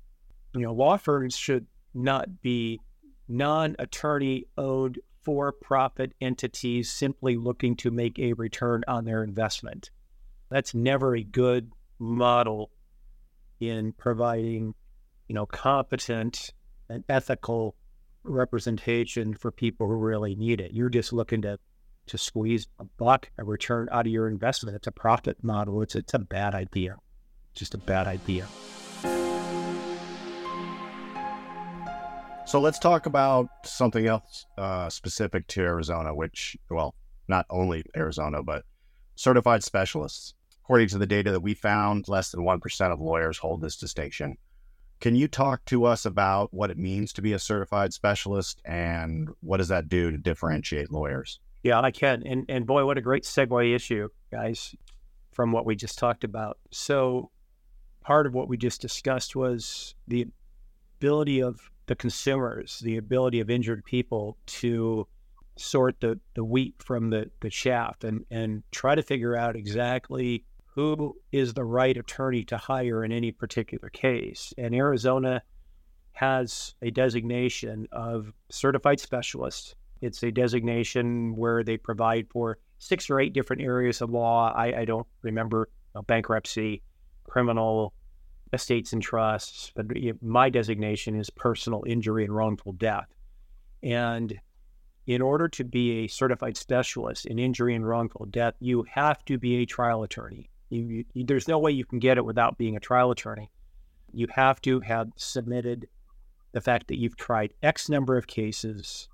you 0.54 0.60
know, 0.60 0.72
law 0.72 0.96
firms 0.96 1.36
should 1.36 1.66
not 1.94 2.40
be 2.42 2.80
non 3.28 3.76
attorney 3.78 4.44
owned 4.56 4.98
for 5.22 5.52
profit 5.52 6.12
entities 6.20 6.90
simply 6.90 7.36
looking 7.36 7.76
to 7.76 7.90
make 7.90 8.18
a 8.18 8.32
return 8.34 8.82
on 8.88 9.04
their 9.04 9.22
investment. 9.22 9.90
That's 10.50 10.74
never 10.74 11.14
a 11.14 11.22
good 11.22 11.70
model 11.98 12.70
in 13.60 13.92
providing, 13.92 14.74
you 15.28 15.34
know, 15.34 15.46
competent 15.46 16.50
and 16.88 17.04
ethical 17.08 17.74
representation 18.24 19.34
for 19.34 19.50
people 19.50 19.86
who 19.86 19.96
really 19.96 20.34
need 20.34 20.60
it. 20.60 20.72
You're 20.72 20.88
just 20.88 21.12
looking 21.12 21.42
to 21.42 21.58
to 22.08 22.18
squeeze 22.18 22.66
a 22.78 22.84
buck, 22.84 23.30
a 23.38 23.44
return 23.44 23.88
out 23.92 24.06
of 24.06 24.12
your 24.12 24.28
investment. 24.28 24.76
It's 24.76 24.86
a 24.86 24.92
profit 24.92 25.42
model. 25.42 25.82
It's 25.82 25.94
it's 25.94 26.14
a 26.14 26.18
bad 26.18 26.54
idea. 26.54 26.96
Just 27.54 27.74
a 27.74 27.78
bad 27.78 28.06
idea. 28.06 28.46
So 32.48 32.60
let's 32.60 32.78
talk 32.78 33.04
about 33.04 33.50
something 33.64 34.06
else 34.06 34.46
uh, 34.56 34.88
specific 34.88 35.46
to 35.48 35.60
Arizona, 35.60 36.14
which, 36.14 36.56
well, 36.70 36.94
not 37.28 37.44
only 37.50 37.84
Arizona, 37.94 38.42
but 38.42 38.64
certified 39.16 39.62
specialists. 39.62 40.32
According 40.64 40.88
to 40.88 40.98
the 40.98 41.06
data 41.06 41.30
that 41.30 41.40
we 41.40 41.52
found, 41.52 42.08
less 42.08 42.30
than 42.30 42.40
1% 42.40 42.92
of 42.92 43.00
lawyers 43.00 43.36
hold 43.36 43.60
this 43.60 43.76
distinction. 43.76 44.38
Can 45.00 45.14
you 45.14 45.28
talk 45.28 45.64
to 45.66 45.84
us 45.84 46.06
about 46.06 46.52
what 46.52 46.70
it 46.70 46.78
means 46.78 47.12
to 47.12 47.22
be 47.22 47.34
a 47.34 47.38
certified 47.38 47.92
specialist 47.92 48.62
and 48.64 49.28
what 49.40 49.58
does 49.58 49.68
that 49.68 49.90
do 49.90 50.10
to 50.10 50.16
differentiate 50.16 50.90
lawyers? 50.90 51.40
Yeah, 51.62 51.80
I 51.80 51.90
can. 51.90 52.22
And 52.26 52.44
and 52.48 52.66
boy, 52.66 52.84
what 52.84 52.98
a 52.98 53.02
great 53.02 53.24
segue 53.24 53.74
issue, 53.74 54.08
guys, 54.30 54.74
from 55.32 55.52
what 55.52 55.66
we 55.66 55.76
just 55.76 55.98
talked 55.98 56.24
about. 56.24 56.58
So 56.70 57.30
part 58.02 58.26
of 58.26 58.34
what 58.34 58.48
we 58.48 58.56
just 58.56 58.80
discussed 58.80 59.36
was 59.36 59.94
the 60.06 60.26
ability 60.98 61.42
of 61.42 61.70
the 61.86 61.96
consumers, 61.96 62.78
the 62.80 62.96
ability 62.96 63.40
of 63.40 63.50
injured 63.50 63.84
people 63.84 64.36
to 64.46 65.06
sort 65.56 66.00
the, 66.00 66.18
the 66.34 66.44
wheat 66.44 66.74
from 66.78 67.10
the, 67.10 67.30
the 67.40 67.50
chaff 67.50 68.04
and, 68.04 68.24
and 68.30 68.62
try 68.70 68.94
to 68.94 69.02
figure 69.02 69.36
out 69.36 69.56
exactly 69.56 70.44
who 70.74 71.16
is 71.32 71.54
the 71.54 71.64
right 71.64 71.96
attorney 71.96 72.44
to 72.44 72.56
hire 72.56 73.04
in 73.04 73.10
any 73.10 73.32
particular 73.32 73.88
case. 73.90 74.54
And 74.56 74.74
Arizona 74.74 75.42
has 76.12 76.74
a 76.82 76.90
designation 76.90 77.88
of 77.90 78.32
certified 78.50 79.00
specialist. 79.00 79.74
It's 80.00 80.22
a 80.22 80.30
designation 80.30 81.34
where 81.36 81.64
they 81.64 81.76
provide 81.76 82.28
for 82.30 82.58
six 82.78 83.10
or 83.10 83.20
eight 83.20 83.32
different 83.32 83.62
areas 83.62 84.00
of 84.00 84.10
law. 84.10 84.52
I, 84.54 84.80
I 84.80 84.84
don't 84.84 85.06
remember 85.22 85.68
uh, 85.94 86.02
bankruptcy, 86.02 86.82
criminal, 87.24 87.92
estates 88.52 88.92
and 88.92 89.02
trusts, 89.02 89.72
but 89.74 89.86
my 90.22 90.48
designation 90.48 91.18
is 91.18 91.30
personal 91.30 91.84
injury 91.86 92.24
and 92.24 92.34
wrongful 92.34 92.72
death. 92.72 93.08
And 93.82 94.38
in 95.06 95.22
order 95.22 95.48
to 95.48 95.64
be 95.64 96.04
a 96.04 96.08
certified 96.08 96.56
specialist 96.56 97.26
in 97.26 97.38
injury 97.38 97.74
and 97.74 97.86
wrongful 97.86 98.26
death, 98.26 98.54
you 98.60 98.84
have 98.90 99.24
to 99.26 99.38
be 99.38 99.56
a 99.56 99.66
trial 99.66 100.02
attorney. 100.02 100.50
You, 100.70 101.04
you, 101.14 101.24
there's 101.24 101.48
no 101.48 101.58
way 101.58 101.72
you 101.72 101.84
can 101.84 101.98
get 101.98 102.18
it 102.18 102.24
without 102.24 102.58
being 102.58 102.76
a 102.76 102.80
trial 102.80 103.10
attorney. 103.10 103.50
You 104.12 104.26
have 104.34 104.60
to 104.62 104.80
have 104.80 105.08
submitted 105.16 105.88
the 106.52 106.60
fact 106.60 106.88
that 106.88 106.98
you've 106.98 107.16
tried 107.16 107.54
X 107.62 107.88
number 107.88 108.16
of 108.16 108.26
cases. 108.26 109.08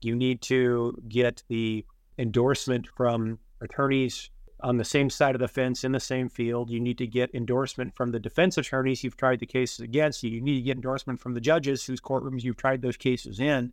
You 0.00 0.16
need 0.16 0.40
to 0.42 0.96
get 1.08 1.42
the 1.48 1.84
endorsement 2.18 2.86
from 2.96 3.38
attorneys 3.60 4.30
on 4.62 4.76
the 4.76 4.84
same 4.84 5.08
side 5.08 5.34
of 5.34 5.40
the 5.40 5.48
fence 5.48 5.84
in 5.84 5.92
the 5.92 6.00
same 6.00 6.28
field. 6.28 6.70
You 6.70 6.80
need 6.80 6.98
to 6.98 7.06
get 7.06 7.34
endorsement 7.34 7.96
from 7.96 8.10
the 8.10 8.20
defense 8.20 8.58
attorneys 8.58 9.02
you've 9.02 9.16
tried 9.16 9.40
the 9.40 9.46
cases 9.46 9.80
against. 9.80 10.22
You 10.22 10.40
need 10.40 10.56
to 10.56 10.62
get 10.62 10.76
endorsement 10.76 11.20
from 11.20 11.34
the 11.34 11.40
judges 11.40 11.84
whose 11.84 12.00
courtrooms 12.00 12.42
you've 12.42 12.56
tried 12.56 12.82
those 12.82 12.96
cases 12.96 13.40
in. 13.40 13.72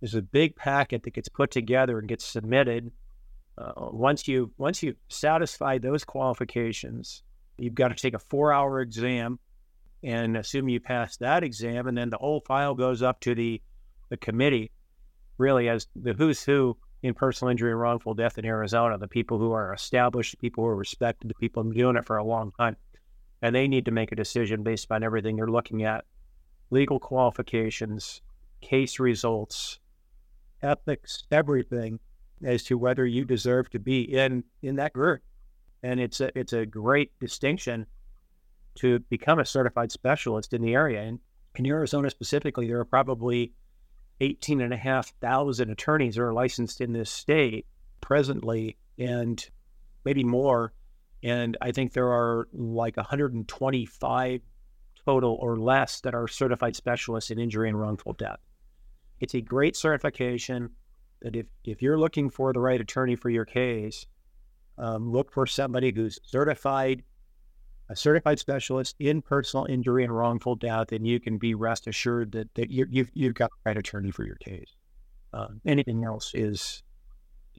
There's 0.00 0.14
a 0.14 0.22
big 0.22 0.54
packet 0.54 1.02
that 1.02 1.14
gets 1.14 1.28
put 1.28 1.50
together 1.50 1.98
and 1.98 2.08
gets 2.08 2.24
submitted. 2.24 2.92
Uh, 3.56 3.72
once 3.76 4.28
you 4.28 4.52
once 4.58 4.80
you 4.80 4.94
satisfy 5.08 5.78
those 5.78 6.04
qualifications, 6.04 7.24
you've 7.56 7.74
got 7.74 7.88
to 7.88 7.96
take 7.96 8.14
a 8.14 8.20
four-hour 8.20 8.80
exam, 8.80 9.40
and 10.04 10.36
assume 10.36 10.68
you 10.68 10.78
pass 10.78 11.16
that 11.16 11.42
exam, 11.42 11.88
and 11.88 11.98
then 11.98 12.10
the 12.10 12.18
whole 12.18 12.40
file 12.46 12.74
goes 12.76 13.02
up 13.02 13.18
to 13.18 13.34
the 13.34 13.60
the 14.10 14.16
committee, 14.16 14.70
really 15.38 15.68
as 15.68 15.86
the 15.96 16.12
who's 16.12 16.42
who 16.42 16.76
in 17.02 17.14
personal 17.14 17.50
injury 17.50 17.70
and 17.70 17.80
wrongful 17.80 18.14
death 18.14 18.38
in 18.38 18.44
Arizona, 18.44 18.98
the 18.98 19.08
people 19.08 19.38
who 19.38 19.52
are 19.52 19.72
established, 19.72 20.32
the 20.32 20.36
people 20.36 20.64
who 20.64 20.70
are 20.70 20.76
respected, 20.76 21.30
the 21.30 21.34
people 21.34 21.62
who 21.62 21.68
have 21.68 21.74
been 21.74 21.82
doing 21.82 21.96
it 21.96 22.06
for 22.06 22.16
a 22.16 22.24
long 22.24 22.52
time. 22.58 22.76
And 23.40 23.54
they 23.54 23.68
need 23.68 23.84
to 23.84 23.92
make 23.92 24.10
a 24.10 24.16
decision 24.16 24.64
based 24.64 24.90
on 24.90 25.04
everything 25.04 25.36
they're 25.36 25.46
looking 25.46 25.84
at 25.84 26.04
legal 26.70 26.98
qualifications, 26.98 28.20
case 28.60 28.98
results, 28.98 29.78
ethics, 30.60 31.22
everything 31.30 32.00
as 32.44 32.64
to 32.64 32.76
whether 32.76 33.06
you 33.06 33.24
deserve 33.24 33.70
to 33.70 33.78
be 33.78 34.02
in, 34.02 34.42
in 34.62 34.76
that 34.76 34.92
group. 34.92 35.20
And 35.84 36.00
it's 36.00 36.20
a, 36.20 36.36
it's 36.36 36.52
a 36.52 36.66
great 36.66 37.12
distinction 37.20 37.86
to 38.76 38.98
become 39.08 39.38
a 39.38 39.44
certified 39.44 39.92
specialist 39.92 40.52
in 40.52 40.62
the 40.62 40.74
area. 40.74 41.02
And 41.02 41.20
in 41.54 41.66
Arizona 41.66 42.10
specifically, 42.10 42.66
there 42.66 42.80
are 42.80 42.84
probably 42.84 43.52
18 44.20 44.60
and 44.60 44.72
a 44.72 44.76
half 44.76 45.12
thousand 45.20 45.70
attorneys 45.70 46.18
are 46.18 46.32
licensed 46.32 46.80
in 46.80 46.92
this 46.92 47.10
state 47.10 47.66
presently, 48.00 48.76
and 48.98 49.48
maybe 50.04 50.24
more. 50.24 50.72
And 51.22 51.56
I 51.60 51.72
think 51.72 51.92
there 51.92 52.12
are 52.12 52.48
like 52.52 52.96
125 52.96 54.40
total 55.04 55.38
or 55.40 55.56
less 55.56 56.00
that 56.02 56.14
are 56.14 56.28
certified 56.28 56.76
specialists 56.76 57.30
in 57.30 57.38
injury 57.38 57.68
and 57.68 57.80
wrongful 57.80 58.12
death. 58.12 58.40
It's 59.20 59.34
a 59.34 59.40
great 59.40 59.76
certification 59.76 60.70
that 61.22 61.34
if, 61.34 61.46
if 61.64 61.82
you're 61.82 61.98
looking 61.98 62.30
for 62.30 62.52
the 62.52 62.60
right 62.60 62.80
attorney 62.80 63.16
for 63.16 63.30
your 63.30 63.44
case, 63.44 64.06
um, 64.76 65.10
look 65.10 65.32
for 65.32 65.46
somebody 65.46 65.92
who's 65.94 66.20
certified 66.22 67.02
a 67.88 67.96
certified 67.96 68.38
specialist 68.38 68.96
in 68.98 69.22
personal 69.22 69.66
injury 69.66 70.04
and 70.04 70.14
wrongful 70.14 70.56
death, 70.56 70.92
and 70.92 71.06
you 71.06 71.18
can 71.20 71.38
be 71.38 71.54
rest 71.54 71.86
assured 71.86 72.32
that, 72.32 72.54
that 72.54 72.70
you 72.70 72.84
have 72.84 72.88
you've, 72.92 73.10
you've 73.14 73.34
got 73.34 73.50
the 73.50 73.70
right 73.70 73.78
attorney 73.78 74.10
for 74.10 74.24
your 74.24 74.36
case. 74.36 74.74
Uh, 75.32 75.48
anything 75.66 76.04
else 76.04 76.32
is 76.34 76.82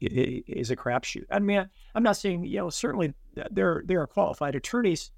is 0.01 0.71
a 0.71 0.75
crapshoot. 0.75 1.25
I 1.29 1.39
mean, 1.39 1.67
I'm 1.93 2.03
not 2.03 2.17
saying 2.17 2.45
you 2.45 2.57
know 2.57 2.69
certainly 2.69 3.13
there 3.51 3.83
there 3.85 4.01
are 4.01 4.07
qualified 4.07 4.55
attorneys 4.55 5.11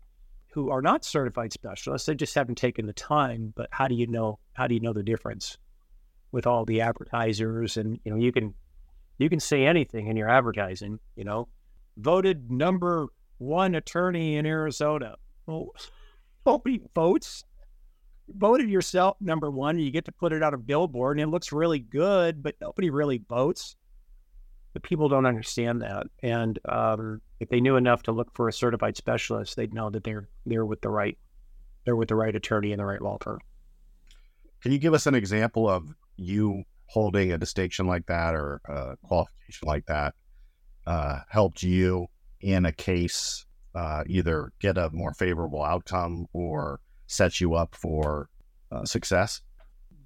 who 0.51 0.69
are 0.69 0.81
not 0.81 1.05
certified 1.05 1.53
specialists. 1.53 2.05
They 2.05 2.15
just 2.15 2.35
haven't 2.35 2.55
taken 2.55 2.85
the 2.85 2.93
time. 2.93 3.53
But 3.55 3.69
how 3.71 3.87
do 3.87 3.95
you 3.95 4.07
know? 4.07 4.39
How 4.53 4.67
do 4.67 4.73
you 4.73 4.81
know 4.81 4.93
the 4.93 5.03
difference 5.03 5.57
with 6.31 6.45
all 6.45 6.65
the 6.65 6.81
advertisers? 6.81 7.77
And 7.77 7.99
you 8.03 8.11
know, 8.11 8.17
you 8.17 8.31
can 8.31 8.53
you 9.17 9.29
can 9.29 9.39
say 9.39 9.65
anything 9.65 10.07
in 10.07 10.17
your 10.17 10.29
advertising. 10.29 10.99
You 11.15 11.25
know, 11.25 11.47
voted 11.97 12.51
number 12.51 13.07
one 13.41 13.73
attorney 13.73 14.35
in 14.37 14.45
Arizona. 14.45 15.15
Well, 15.47 15.69
nobody 16.45 16.79
votes. 16.93 17.43
You 18.27 18.35
voted 18.37 18.69
yourself 18.69 19.17
number 19.19 19.49
one, 19.49 19.79
you 19.79 19.91
get 19.91 20.05
to 20.05 20.11
put 20.11 20.31
it 20.31 20.43
on 20.43 20.53
a 20.53 20.57
billboard, 20.57 21.17
and 21.17 21.27
it 21.27 21.31
looks 21.31 21.51
really 21.51 21.79
good, 21.79 22.43
but 22.43 22.55
nobody 22.61 22.91
really 22.91 23.21
votes. 23.27 23.75
But 24.73 24.83
people 24.83 25.09
don't 25.09 25.25
understand 25.25 25.81
that, 25.81 26.07
and 26.23 26.57
um, 26.69 27.21
if 27.41 27.49
they 27.49 27.59
knew 27.59 27.75
enough 27.75 28.03
to 28.03 28.13
look 28.13 28.29
for 28.33 28.47
a 28.47 28.53
certified 28.53 28.95
specialist, 28.95 29.57
they'd 29.57 29.73
know 29.73 29.89
that 29.89 30.05
they're 30.05 30.29
they're 30.45 30.65
with 30.65 30.79
the 30.79 30.89
right 30.89 31.17
they're 31.83 31.97
with 31.97 32.07
the 32.07 32.15
right 32.15 32.33
attorney 32.33 32.71
and 32.71 32.79
the 32.79 32.85
right 32.85 33.01
law 33.01 33.17
firm. 33.19 33.39
Can 34.61 34.71
you 34.71 34.77
give 34.77 34.93
us 34.93 35.07
an 35.07 35.15
example 35.15 35.67
of 35.67 35.93
you 36.15 36.63
holding 36.85 37.33
a 37.33 37.37
distinction 37.37 37.85
like 37.85 38.05
that 38.05 38.33
or 38.33 38.61
a 38.65 38.95
qualification 39.03 39.67
like 39.67 39.87
that 39.87 40.13
uh, 40.85 41.19
helped 41.27 41.63
you 41.63 42.07
in 42.41 42.65
a 42.65 42.71
case 42.71 43.45
uh, 43.75 44.03
either 44.07 44.51
get 44.59 44.77
a 44.77 44.89
more 44.91 45.13
favorable 45.13 45.63
outcome 45.63 46.27
or 46.33 46.79
set 47.07 47.39
you 47.41 47.53
up 47.53 47.75
for 47.75 48.29
uh, 48.71 48.85
success? 48.85 49.41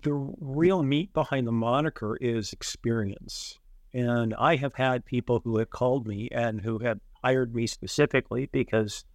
The 0.04 0.13
real 0.13 0.84
meat 0.84 1.13
behind 1.13 1.48
the 1.48 1.51
moniker 1.51 2.18
is 2.22 2.54
experience. 2.54 3.60
And 3.94 4.34
I 4.38 4.58
have 4.58 4.75
had 4.75 5.06
people 5.06 5.42
who 5.44 5.58
have 5.58 5.70
called 5.70 6.06
me 6.06 6.30
and 6.32 6.62
who 6.62 6.80
have 6.80 7.00
hired 7.24 7.56
me 7.56 7.65
specifically 7.65 8.50
because 8.51 9.06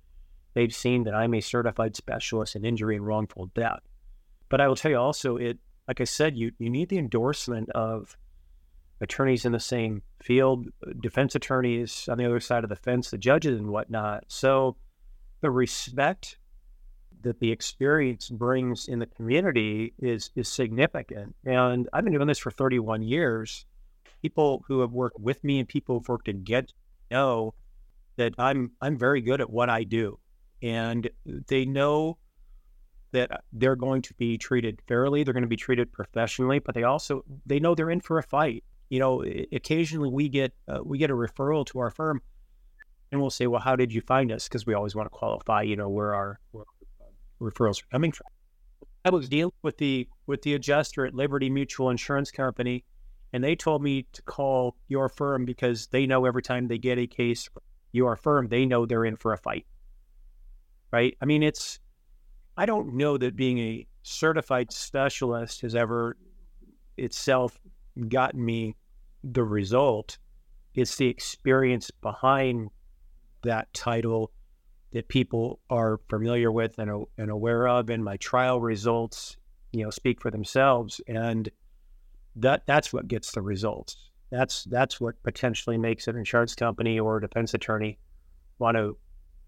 they've 0.54 0.74
seen 0.74 1.04
that 1.04 1.14
I'm 1.14 1.34
a 1.34 1.40
certified 1.40 1.94
specialist 1.96 2.56
in 2.56 2.64
injury 2.64 2.96
and 2.96 3.06
wrongful 3.06 3.50
death. 3.54 3.80
But 4.48 4.60
I 4.60 4.66
will 4.66 4.76
tell 4.76 4.90
you 4.90 4.98
also, 4.98 5.36
it 5.36 5.58
like 5.86 6.00
I 6.00 6.04
said, 6.04 6.36
you 6.36 6.52
you 6.58 6.70
need 6.70 6.88
the 6.88 6.98
endorsement 6.98 7.68
of 7.70 8.16
attorneys 9.00 9.44
in 9.44 9.52
the 9.52 9.60
same 9.60 10.02
field, 10.22 10.66
defense 11.00 11.34
attorneys 11.34 12.08
on 12.08 12.18
the 12.18 12.26
other 12.26 12.40
side 12.40 12.64
of 12.64 12.70
the 12.70 12.76
fence, 12.76 13.10
the 13.10 13.18
judges 13.18 13.58
and 13.58 13.68
whatnot. 13.68 14.24
So 14.28 14.76
the 15.40 15.50
respect 15.50 16.36
that 17.22 17.40
the 17.40 17.50
experience 17.52 18.28
brings 18.28 18.88
in 18.88 18.98
the 18.98 19.06
community 19.06 19.94
is 19.98 20.30
is 20.36 20.48
significant. 20.48 21.34
And 21.44 21.88
I've 21.92 22.04
been 22.04 22.12
doing 22.12 22.26
this 22.26 22.38
for 22.38 22.50
31 22.50 23.02
years. 23.02 23.66
People 24.22 24.64
who 24.68 24.80
have 24.80 24.92
worked 24.92 25.18
with 25.18 25.42
me 25.44 25.58
and 25.58 25.68
people 25.68 25.98
who've 25.98 26.08
worked 26.08 26.28
against 26.28 26.74
know 27.10 27.54
that 28.16 28.34
I'm 28.38 28.72
I'm 28.80 28.98
very 28.98 29.20
good 29.20 29.40
at 29.40 29.50
what 29.50 29.70
I 29.70 29.84
do. 29.84 30.18
And 30.62 31.08
they 31.24 31.64
know 31.64 32.18
that 33.12 33.42
they're 33.52 33.76
going 33.76 34.02
to 34.02 34.14
be 34.14 34.38
treated 34.38 34.80
fairly, 34.86 35.24
they're 35.24 35.34
going 35.34 35.42
to 35.42 35.48
be 35.48 35.56
treated 35.56 35.90
professionally, 35.90 36.58
but 36.58 36.74
they 36.74 36.84
also 36.84 37.24
they 37.46 37.58
know 37.58 37.74
they're 37.74 37.90
in 37.90 38.00
for 38.00 38.18
a 38.18 38.22
fight 38.22 38.62
you 38.90 38.98
know, 38.98 39.24
occasionally 39.52 40.10
we 40.10 40.28
get 40.28 40.52
uh, 40.68 40.80
we 40.84 40.98
get 40.98 41.10
a 41.10 41.14
referral 41.14 41.64
to 41.66 41.78
our 41.78 41.90
firm, 41.90 42.20
and 43.10 43.20
we'll 43.20 43.30
say, 43.30 43.46
"Well, 43.46 43.60
how 43.60 43.76
did 43.76 43.92
you 43.92 44.00
find 44.02 44.30
us?" 44.30 44.48
Because 44.48 44.66
we 44.66 44.74
always 44.74 44.94
want 44.94 45.06
to 45.06 45.10
qualify, 45.10 45.62
you 45.62 45.76
know, 45.76 45.88
where 45.88 46.14
our, 46.14 46.40
where 46.50 46.64
our 47.00 47.50
referrals 47.50 47.82
are 47.82 47.86
coming 47.90 48.12
from. 48.12 48.26
I 49.04 49.10
was 49.10 49.28
dealing 49.28 49.52
with 49.62 49.78
the 49.78 50.08
with 50.26 50.42
the 50.42 50.54
adjuster 50.54 51.06
at 51.06 51.14
Liberty 51.14 51.48
Mutual 51.48 51.88
Insurance 51.88 52.32
Company, 52.32 52.84
and 53.32 53.42
they 53.42 53.54
told 53.54 53.82
me 53.82 54.06
to 54.12 54.22
call 54.22 54.76
your 54.88 55.08
firm 55.08 55.44
because 55.44 55.86
they 55.86 56.04
know 56.04 56.24
every 56.24 56.42
time 56.42 56.66
they 56.66 56.78
get 56.78 56.98
a 56.98 57.06
case 57.06 57.48
your 57.92 58.16
firm, 58.16 58.48
they 58.48 58.66
know 58.66 58.86
they're 58.86 59.04
in 59.04 59.16
for 59.16 59.32
a 59.32 59.38
fight. 59.38 59.66
Right? 60.92 61.16
I 61.22 61.24
mean, 61.24 61.44
it's 61.44 61.78
I 62.56 62.66
don't 62.66 62.94
know 62.94 63.16
that 63.16 63.36
being 63.36 63.58
a 63.58 63.86
certified 64.02 64.72
specialist 64.72 65.60
has 65.60 65.76
ever 65.76 66.16
itself 66.96 67.58
gotten 68.08 68.44
me 68.44 68.74
the 69.22 69.44
result. 69.44 70.18
It's 70.74 70.96
the 70.96 71.08
experience 71.08 71.90
behind 71.90 72.70
that 73.42 73.72
title 73.72 74.32
that 74.92 75.08
people 75.08 75.60
are 75.70 76.00
familiar 76.08 76.50
with 76.50 76.78
and, 76.78 77.06
and 77.16 77.30
aware 77.30 77.68
of, 77.68 77.90
and 77.90 78.04
my 78.04 78.16
trial 78.16 78.60
results, 78.60 79.36
you 79.72 79.84
know, 79.84 79.90
speak 79.90 80.20
for 80.20 80.30
themselves. 80.30 81.00
And 81.06 81.48
that 82.36 82.62
that's 82.66 82.92
what 82.92 83.08
gets 83.08 83.32
the 83.32 83.42
results. 83.42 83.96
That's 84.30 84.64
that's 84.64 85.00
what 85.00 85.22
potentially 85.22 85.76
makes 85.76 86.06
an 86.08 86.16
insurance 86.16 86.54
company 86.54 86.98
or 86.98 87.18
a 87.18 87.20
defense 87.20 87.54
attorney 87.54 87.98
want 88.58 88.76
to, 88.76 88.96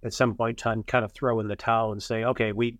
at 0.04 0.12
some 0.12 0.34
point 0.34 0.58
in 0.58 0.62
time, 0.62 0.82
kind 0.82 1.04
of 1.04 1.12
throw 1.12 1.38
in 1.40 1.48
the 1.48 1.56
towel 1.56 1.92
and 1.92 2.02
say, 2.02 2.24
okay, 2.24 2.52
we 2.52 2.78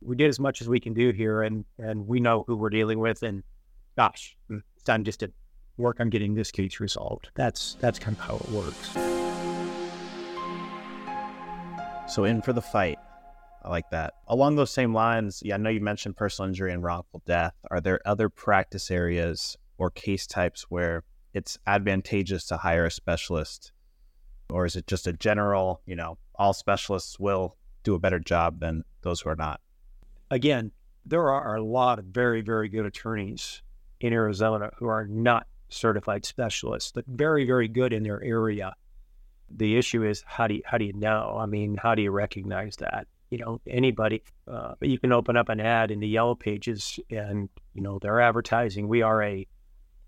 we 0.00 0.16
did 0.16 0.28
as 0.28 0.40
much 0.40 0.60
as 0.60 0.68
we 0.68 0.80
can 0.80 0.94
do 0.94 1.10
here, 1.10 1.42
and 1.42 1.64
and 1.78 2.06
we 2.06 2.20
know 2.20 2.44
who 2.46 2.56
we're 2.56 2.70
dealing 2.70 2.98
with, 2.98 3.22
and 3.22 3.42
gosh, 3.96 4.36
mm, 4.50 4.60
it's 4.74 4.84
time 4.84 5.04
just 5.04 5.20
to 5.20 5.32
work 5.82 6.00
on 6.00 6.08
getting 6.08 6.34
this 6.34 6.50
case 6.50 6.80
resolved. 6.80 7.30
That's 7.34 7.76
that's 7.80 7.98
kind 7.98 8.16
of 8.16 8.22
how 8.22 8.36
it 8.36 8.48
works. 8.50 8.92
So 12.12 12.24
in 12.24 12.40
for 12.42 12.52
the 12.52 12.62
fight. 12.62 12.98
I 13.64 13.68
like 13.68 13.90
that. 13.90 14.14
Along 14.26 14.56
those 14.56 14.72
same 14.72 14.92
lines, 14.92 15.40
yeah, 15.44 15.54
I 15.54 15.58
know 15.58 15.70
you 15.70 15.80
mentioned 15.80 16.16
personal 16.16 16.48
injury 16.48 16.72
and 16.72 16.82
wrongful 16.82 17.22
death. 17.26 17.54
Are 17.70 17.80
there 17.80 18.00
other 18.04 18.28
practice 18.28 18.90
areas 18.90 19.56
or 19.78 19.88
case 19.90 20.26
types 20.26 20.66
where 20.68 21.04
it's 21.32 21.58
advantageous 21.66 22.44
to 22.48 22.56
hire 22.56 22.86
a 22.86 22.90
specialist? 22.90 23.72
Or 24.50 24.66
is 24.66 24.74
it 24.74 24.86
just 24.88 25.06
a 25.06 25.12
general, 25.12 25.80
you 25.86 25.94
know, 25.94 26.18
all 26.34 26.52
specialists 26.52 27.20
will 27.20 27.56
do 27.84 27.94
a 27.94 28.00
better 28.00 28.18
job 28.18 28.58
than 28.58 28.84
those 29.02 29.20
who 29.20 29.30
are 29.30 29.36
not? 29.36 29.60
Again, 30.30 30.72
there 31.06 31.30
are 31.30 31.56
a 31.56 31.62
lot 31.62 31.98
of 31.98 32.06
very, 32.06 32.42
very 32.42 32.68
good 32.68 32.84
attorneys 32.84 33.62
in 34.00 34.12
Arizona 34.12 34.70
who 34.78 34.86
are 34.86 35.06
not 35.06 35.46
certified 35.72 36.24
specialists, 36.24 36.92
but 36.92 37.04
very, 37.06 37.44
very 37.44 37.68
good 37.68 37.92
in 37.92 38.02
their 38.02 38.22
area. 38.22 38.74
The 39.54 39.76
issue 39.76 40.02
is 40.04 40.22
how 40.26 40.46
do 40.46 40.54
you, 40.54 40.62
how 40.64 40.78
do 40.78 40.84
you 40.84 40.92
know? 40.94 41.36
I 41.38 41.46
mean, 41.46 41.76
how 41.76 41.94
do 41.94 42.02
you 42.02 42.10
recognize 42.10 42.76
that? 42.76 43.06
You 43.30 43.38
know, 43.38 43.60
anybody, 43.66 44.22
uh, 44.46 44.74
you 44.80 44.98
can 44.98 45.12
open 45.12 45.36
up 45.36 45.48
an 45.48 45.60
ad 45.60 45.90
in 45.90 46.00
the 46.00 46.08
yellow 46.08 46.34
pages 46.34 46.98
and, 47.10 47.48
you 47.74 47.82
know, 47.82 47.98
they're 47.98 48.20
advertising. 48.20 48.88
We 48.88 49.02
are 49.02 49.22
a, 49.22 49.46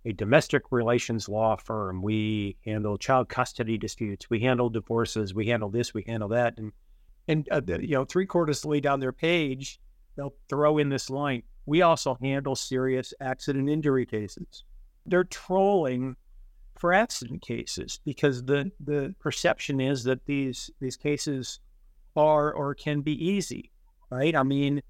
a 0.04 0.12
domestic 0.12 0.64
relations 0.70 1.28
law 1.28 1.56
firm. 1.56 2.02
We 2.02 2.56
handle 2.64 2.98
child 2.98 3.28
custody 3.28 3.78
disputes. 3.78 4.28
We 4.28 4.40
handle 4.40 4.68
divorces. 4.68 5.34
We 5.34 5.46
handle 5.46 5.70
this. 5.70 5.94
We 5.94 6.04
handle 6.06 6.28
that. 6.30 6.58
And, 6.58 6.72
and 7.26 7.48
uh, 7.50 7.62
you 7.66 7.94
know, 7.94 8.04
three 8.04 8.26
quarters 8.26 8.58
of 8.58 8.62
the 8.62 8.68
way 8.68 8.80
down 8.80 9.00
their 9.00 9.12
page, 9.12 9.80
they'll 10.16 10.34
throw 10.50 10.76
in 10.76 10.90
this 10.90 11.08
line. 11.08 11.42
We 11.66 11.80
also 11.80 12.18
handle 12.20 12.54
serious 12.54 13.14
accident 13.20 13.70
injury 13.70 14.04
cases. 14.04 14.64
They're 15.06 15.24
trolling 15.24 16.16
for 16.76 16.92
accident 16.92 17.42
cases 17.42 18.00
because 18.04 18.44
the, 18.44 18.70
the 18.80 19.14
perception 19.20 19.80
is 19.80 20.04
that 20.04 20.26
these 20.26 20.70
these 20.80 20.96
cases 20.96 21.60
are 22.16 22.52
or 22.52 22.74
can 22.74 23.00
be 23.00 23.12
easy, 23.12 23.70
right? 24.10 24.34
I 24.34 24.42
mean, 24.42 24.82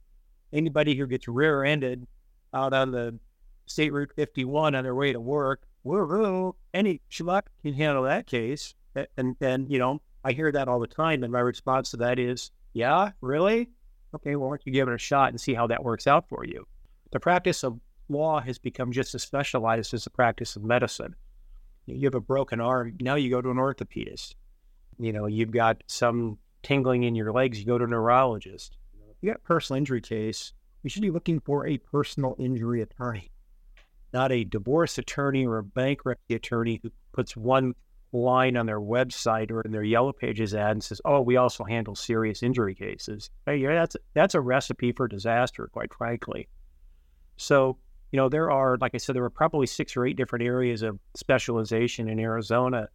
anybody 0.53 0.97
who 0.97 1.07
gets 1.07 1.29
rear-ended 1.29 2.07
out 2.53 2.73
on 2.73 2.91
the 2.91 3.19
State 3.67 3.93
Route 3.93 4.13
51 4.15 4.75
on 4.75 4.85
their 4.85 4.95
way 4.95 5.13
to 5.13 5.21
work, 5.21 5.63
woo 5.83 6.55
any 6.73 7.01
schmuck 7.11 7.43
can 7.63 7.75
handle 7.75 8.05
that 8.05 8.27
case. 8.27 8.75
And 9.17 9.37
and 9.41 9.71
you 9.71 9.79
know, 9.79 10.01
I 10.25 10.33
hear 10.33 10.53
that 10.53 10.69
all 10.69 10.81
the 10.81 10.87
time, 10.87 11.23
and 11.23 11.33
my 11.33 11.41
response 11.41 11.91
to 11.91 11.97
that 11.99 12.19
is, 12.19 12.51
yeah, 12.73 13.11
really? 13.21 13.71
Okay, 14.15 14.37
well, 14.37 14.49
why 14.49 14.57
don't 14.57 14.67
you 14.67 14.73
give 14.73 14.89
it 14.89 14.95
a 14.95 14.99
shot 14.99 15.31
and 15.31 15.41
see 15.41 15.55
how 15.55 15.67
that 15.67 15.83
works 15.83 16.07
out 16.07 16.29
for 16.29 16.45
you? 16.45 16.67
The 17.11 17.21
practice 17.21 17.65
of 17.65 17.79
law 18.09 18.41
has 18.41 18.59
become 18.59 18.93
just 18.93 19.15
as 19.15 19.23
specialized 19.23 19.95
as 19.95 20.05
the 20.05 20.11
practice 20.11 20.57
of 20.57 20.65
medicine. 20.65 21.15
You 21.87 22.07
have 22.07 22.15
a 22.15 22.21
broken 22.21 22.61
arm, 22.61 22.97
now 23.01 23.15
you 23.15 23.31
go 23.31 23.43
to 23.43 23.51
an 23.51 23.57
orthopedist. 23.57 24.35
You 24.99 25.13
know, 25.13 25.27
you've 25.27 25.51
got 25.51 25.83
some 25.87 26.39
tingling 26.63 27.03
in 27.03 27.15
your 27.15 27.33
legs, 27.33 27.59
you 27.59 27.67
go 27.67 27.79
to 27.79 27.85
a 27.85 27.89
neurologist. 27.89 28.77
You 29.21 29.31
got 29.31 29.37
a 29.37 29.41
personal 29.41 29.79
injury 29.79 30.01
case, 30.01 30.53
you 30.83 30.91
should 30.91 31.03
be 31.03 31.11
looking 31.11 31.41
for 31.41 31.67
a 31.67 31.79
personal 31.79 32.37
injury 32.39 32.83
attorney, 32.83 33.31
not 34.13 34.33
a 34.33 34.45
divorce 34.45 34.99
attorney 34.99 35.47
or 35.47 35.59
a 35.59 35.65
bankruptcy 35.65 36.35
attorney 36.35 36.81
who 36.83 36.91
puts 37.13 37.37
one 37.37 37.75
line 38.13 38.57
on 38.57 38.67
their 38.67 38.81
website 38.81 39.51
or 39.51 39.63
in 39.63 39.73
their 39.73 39.83
yellow 39.83 40.13
pages 40.13 40.55
ad 40.55 40.73
and 40.73 40.85
says, 40.85 41.01
"Oh, 41.05 41.21
we 41.21 41.37
also 41.37 41.65
handle 41.65 41.95
serious 41.95 42.43
injury 42.43 42.75
cases." 42.75 43.31
Hey, 43.47 43.65
that's 43.65 43.97
that's 44.13 44.35
a 44.35 44.41
recipe 44.41 44.93
for 44.93 45.09
disaster, 45.09 45.69
quite 45.73 45.93
frankly. 45.93 46.49
So 47.37 47.79
you 48.15 48.17
know, 48.17 48.29
there 48.29 48.49
are, 48.49 48.79
like 48.81 48.95
I 48.95 48.99
said, 48.99 49.17
there 49.17 49.25
are 49.25 49.29
probably 49.29 49.67
six 49.67 49.97
or 49.97 50.07
eight 50.07 50.17
different 50.17 50.45
areas 50.45 50.83
of 50.83 51.01
specialization 51.17 52.09
in 52.09 52.21
Arizona. 52.21 52.89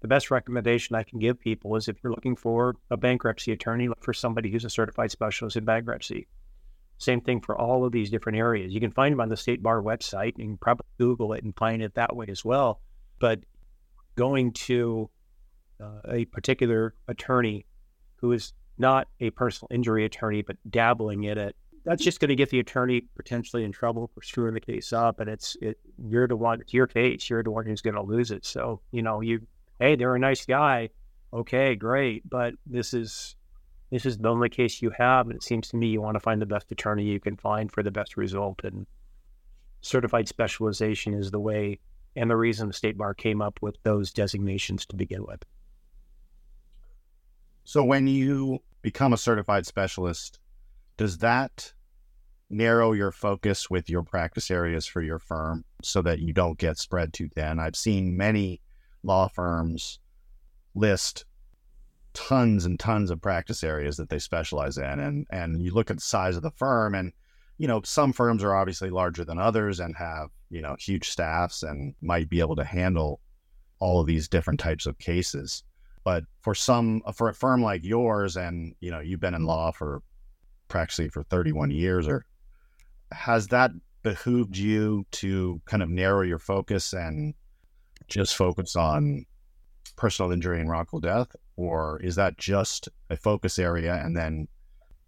The 0.00 0.06
best 0.06 0.30
recommendation 0.30 0.94
I 0.94 1.02
can 1.02 1.18
give 1.18 1.40
people 1.40 1.74
is 1.74 1.88
if 1.88 1.96
you're 2.00 2.12
looking 2.12 2.36
for 2.36 2.76
a 2.88 2.96
bankruptcy 2.96 3.50
attorney, 3.50 3.88
look 3.88 4.04
for 4.04 4.12
somebody 4.12 4.48
who's 4.48 4.64
a 4.64 4.70
certified 4.70 5.10
specialist 5.10 5.56
in 5.56 5.64
bankruptcy. 5.64 6.28
Same 6.98 7.20
thing 7.20 7.40
for 7.40 7.60
all 7.60 7.84
of 7.84 7.90
these 7.90 8.10
different 8.10 8.38
areas. 8.38 8.72
You 8.72 8.78
can 8.78 8.92
find 8.92 9.12
them 9.12 9.20
on 9.20 9.28
the 9.28 9.36
state 9.36 9.60
bar 9.60 9.82
website. 9.82 10.36
Can 10.36 10.56
probably 10.56 10.86
Google 10.98 11.32
it 11.32 11.42
and 11.42 11.52
find 11.56 11.82
it 11.82 11.96
that 11.96 12.14
way 12.14 12.26
as 12.28 12.44
well. 12.44 12.80
But 13.18 13.40
going 14.14 14.52
to 14.52 15.10
uh, 15.82 15.98
a 16.08 16.26
particular 16.26 16.94
attorney 17.08 17.66
who 18.18 18.30
is 18.30 18.52
not 18.78 19.08
a 19.18 19.30
personal 19.30 19.66
injury 19.72 20.04
attorney, 20.04 20.42
but 20.42 20.58
dabbling 20.70 21.24
in 21.24 21.38
it, 21.38 21.56
that's 21.84 22.04
just 22.04 22.20
going 22.20 22.28
to 22.28 22.36
get 22.36 22.50
the 22.50 22.60
attorney 22.60 23.02
potentially 23.16 23.64
in 23.64 23.72
trouble 23.72 24.10
for 24.14 24.22
screwing 24.22 24.54
the 24.54 24.60
case 24.60 24.92
up. 24.92 25.20
And 25.20 25.30
it's 25.30 25.56
it 25.60 25.78
you're 25.98 26.28
the 26.28 26.36
one 26.36 26.60
it's 26.60 26.74
your 26.74 26.86
case. 26.86 27.28
You're 27.28 27.42
the 27.42 27.50
one 27.50 27.66
who's 27.66 27.82
going 27.82 27.94
to 27.94 28.02
lose 28.02 28.30
it. 28.30 28.44
So 28.44 28.80
you 28.92 29.02
know 29.02 29.20
you 29.20 29.46
hey 29.78 29.96
they're 29.96 30.14
a 30.14 30.18
nice 30.18 30.44
guy, 30.44 30.90
okay 31.32 31.74
great, 31.74 32.28
but 32.28 32.54
this 32.66 32.94
is 32.94 33.36
this 33.90 34.06
is 34.06 34.18
the 34.18 34.28
only 34.28 34.48
case 34.48 34.80
you 34.80 34.90
have, 34.90 35.26
and 35.26 35.34
it 35.34 35.42
seems 35.42 35.68
to 35.68 35.76
me 35.76 35.88
you 35.88 36.00
want 36.00 36.14
to 36.14 36.20
find 36.20 36.40
the 36.40 36.46
best 36.46 36.70
attorney 36.70 37.04
you 37.04 37.18
can 37.18 37.36
find 37.36 37.72
for 37.72 37.82
the 37.82 37.90
best 37.90 38.16
result. 38.16 38.60
And 38.62 38.86
certified 39.80 40.28
specialization 40.28 41.14
is 41.14 41.30
the 41.30 41.40
way 41.40 41.80
and 42.16 42.30
the 42.30 42.36
reason 42.36 42.66
the 42.66 42.74
state 42.74 42.98
bar 42.98 43.14
came 43.14 43.40
up 43.40 43.58
with 43.62 43.76
those 43.82 44.12
designations 44.12 44.84
to 44.86 44.96
begin 44.96 45.24
with. 45.24 45.44
So 47.64 47.84
when 47.84 48.06
you 48.06 48.60
become 48.82 49.12
a 49.12 49.16
certified 49.16 49.66
specialist 49.66 50.40
does 51.00 51.16
that 51.16 51.72
narrow 52.50 52.92
your 52.92 53.10
focus 53.10 53.70
with 53.70 53.88
your 53.88 54.02
practice 54.02 54.50
areas 54.50 54.84
for 54.84 55.00
your 55.00 55.18
firm 55.18 55.64
so 55.82 56.02
that 56.02 56.18
you 56.18 56.30
don't 56.30 56.58
get 56.58 56.76
spread 56.76 57.10
too 57.10 57.26
thin? 57.26 57.58
I've 57.58 57.74
seen 57.74 58.18
many 58.18 58.60
law 59.02 59.26
firms 59.26 59.98
list 60.74 61.24
tons 62.12 62.66
and 62.66 62.78
tons 62.78 63.10
of 63.10 63.22
practice 63.22 63.64
areas 63.64 63.96
that 63.96 64.10
they 64.10 64.18
specialize 64.18 64.76
in 64.76 65.00
and 65.00 65.26
and 65.30 65.62
you 65.62 65.72
look 65.72 65.90
at 65.90 65.96
the 65.96 66.02
size 66.02 66.36
of 66.36 66.42
the 66.42 66.50
firm 66.50 66.94
and 66.94 67.14
you 67.56 67.66
know 67.66 67.80
some 67.82 68.12
firms 68.12 68.44
are 68.44 68.54
obviously 68.54 68.90
larger 68.90 69.24
than 69.24 69.38
others 69.38 69.80
and 69.80 69.96
have 69.96 70.28
you 70.50 70.60
know 70.60 70.76
huge 70.78 71.08
staffs 71.08 71.62
and 71.62 71.94
might 72.02 72.28
be 72.28 72.40
able 72.40 72.56
to 72.56 72.64
handle 72.64 73.20
all 73.78 74.02
of 74.02 74.06
these 74.06 74.28
different 74.28 74.60
types 74.60 74.84
of 74.84 74.98
cases 74.98 75.64
but 76.04 76.24
for 76.42 76.54
some 76.54 77.00
for 77.14 77.30
a 77.30 77.34
firm 77.34 77.62
like 77.62 77.82
yours 77.84 78.36
and 78.36 78.74
you 78.80 78.90
know 78.90 79.00
you've 79.00 79.20
been 79.20 79.34
in 79.34 79.46
law 79.46 79.70
for 79.70 80.02
practicing 80.70 81.10
for 81.10 81.22
31 81.24 81.70
years 81.70 82.08
or 82.08 82.24
has 83.12 83.48
that 83.48 83.72
behooved 84.02 84.56
you 84.56 85.04
to 85.10 85.60
kind 85.66 85.82
of 85.82 85.90
narrow 85.90 86.22
your 86.22 86.38
focus 86.38 86.92
and 86.92 87.34
just 88.08 88.36
focus 88.36 88.76
on 88.76 89.26
personal 89.96 90.32
injury 90.32 90.60
and 90.60 90.70
wrongful 90.70 91.00
death? 91.00 91.34
Or 91.56 92.00
is 92.00 92.16
that 92.16 92.38
just 92.38 92.88
a 93.10 93.16
focus 93.16 93.58
area 93.58 93.94
and 93.94 94.16
then 94.16 94.48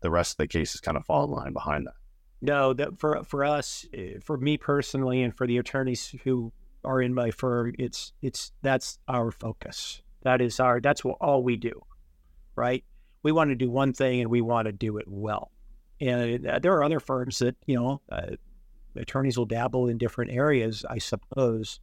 the 0.00 0.10
rest 0.10 0.32
of 0.32 0.36
the 0.38 0.48
cases 0.48 0.80
kind 0.80 0.96
of 0.96 1.06
fall 1.06 1.24
in 1.24 1.30
line 1.30 1.52
behind 1.52 1.86
that? 1.86 1.94
No 2.42 2.74
that 2.74 2.98
for 2.98 3.22
for 3.24 3.44
us 3.44 3.86
eh, 3.94 4.14
for 4.22 4.36
me 4.36 4.58
personally 4.58 5.22
and 5.22 5.34
for 5.34 5.46
the 5.46 5.58
attorneys 5.58 6.14
who 6.24 6.52
are 6.84 7.00
in 7.00 7.14
my 7.14 7.30
firm 7.30 7.72
it's 7.78 8.12
it's 8.20 8.52
that's 8.62 8.98
our 9.06 9.30
focus. 9.30 10.02
That 10.22 10.40
is 10.40 10.58
our 10.58 10.80
that's 10.80 11.04
what 11.04 11.18
all 11.20 11.42
we 11.42 11.56
do 11.56 11.80
right 12.56 12.84
we 13.22 13.32
want 13.32 13.50
to 13.50 13.54
do 13.56 13.70
one 13.70 13.92
thing 13.92 14.20
and 14.20 14.30
we 14.30 14.40
want 14.40 14.66
to 14.66 14.72
do 14.72 14.98
it 14.98 15.06
well. 15.08 15.50
And 16.00 16.46
uh, 16.46 16.58
there 16.58 16.74
are 16.74 16.84
other 16.84 17.00
firms 17.00 17.38
that, 17.38 17.56
you 17.66 17.76
know, 17.76 18.00
uh, 18.10 18.36
attorneys 18.96 19.38
will 19.38 19.46
dabble 19.46 19.88
in 19.88 19.98
different 19.98 20.32
areas, 20.32 20.84
I 20.88 20.98
suppose, 20.98 21.80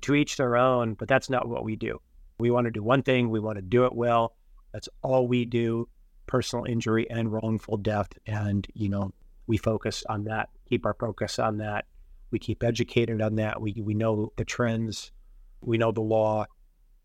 to 0.00 0.14
each 0.14 0.36
their 0.36 0.56
own, 0.56 0.94
but 0.94 1.08
that's 1.08 1.30
not 1.30 1.48
what 1.48 1.64
we 1.64 1.76
do. 1.76 2.00
We 2.38 2.50
want 2.50 2.66
to 2.66 2.70
do 2.70 2.82
one 2.82 3.02
thing, 3.02 3.30
we 3.30 3.40
want 3.40 3.56
to 3.56 3.62
do 3.62 3.84
it 3.86 3.94
well. 3.94 4.34
That's 4.72 4.88
all 5.02 5.26
we 5.26 5.44
do 5.44 5.88
personal 6.26 6.64
injury 6.64 7.08
and 7.08 7.32
wrongful 7.32 7.76
death. 7.78 8.08
And, 8.26 8.66
you 8.74 8.88
know, 8.88 9.12
we 9.46 9.56
focus 9.56 10.04
on 10.08 10.24
that, 10.24 10.48
keep 10.68 10.84
our 10.84 10.94
focus 10.94 11.38
on 11.38 11.58
that. 11.58 11.86
We 12.30 12.38
keep 12.38 12.64
educated 12.64 13.22
on 13.22 13.36
that. 13.36 13.60
We, 13.60 13.74
we 13.80 13.94
know 13.94 14.32
the 14.36 14.44
trends, 14.44 15.12
we 15.60 15.78
know 15.78 15.92
the 15.92 16.00
law, 16.00 16.46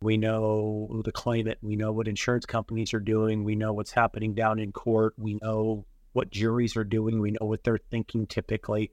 we 0.01 0.17
know 0.17 1.01
the 1.03 1.11
climate. 1.11 1.57
We 1.61 1.75
know 1.75 1.91
what 1.91 2.07
insurance 2.07 2.45
companies 2.45 2.93
are 2.93 2.99
doing. 3.01 3.43
We 3.43 3.55
know 3.55 3.73
what's 3.73 3.91
happening 3.91 4.33
down 4.33 4.59
in 4.59 4.71
court. 4.71 5.13
We 5.17 5.37
know 5.41 5.85
what 6.13 6.31
juries 6.31 6.77
are 6.77 6.83
doing. 6.85 7.19
We 7.19 7.31
know 7.31 7.45
what 7.47 7.63
they're 7.63 7.79
thinking 7.91 8.25
typically. 8.27 8.91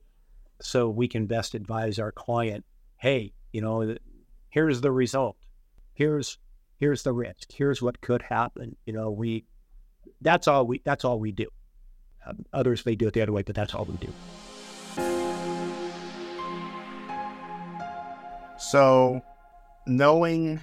so 0.60 0.88
we 0.88 1.08
can 1.08 1.26
best 1.26 1.54
advise 1.54 1.98
our 1.98 2.12
client, 2.12 2.64
hey, 2.96 3.32
you 3.52 3.60
know, 3.60 3.96
here's 4.48 4.80
the 4.80 4.90
result. 4.92 5.36
Here's 5.94 6.38
here's 6.78 7.02
the 7.02 7.12
risk. 7.12 7.52
Here's 7.52 7.80
what 7.82 8.00
could 8.00 8.22
happen. 8.22 8.76
You 8.86 8.92
know, 8.92 9.10
we 9.10 9.44
that's 10.20 10.48
all 10.48 10.66
we 10.66 10.80
that's 10.84 11.04
all 11.04 11.18
we 11.18 11.32
do. 11.32 11.46
Um, 12.26 12.44
others 12.52 12.84
may 12.84 12.96
do 12.96 13.08
it 13.08 13.14
the 13.14 13.22
other 13.22 13.32
way, 13.32 13.42
but 13.42 13.54
that's 13.54 13.74
all 13.74 13.84
we 13.84 13.96
do. 13.96 14.12
So, 18.58 19.22
knowing 19.86 20.60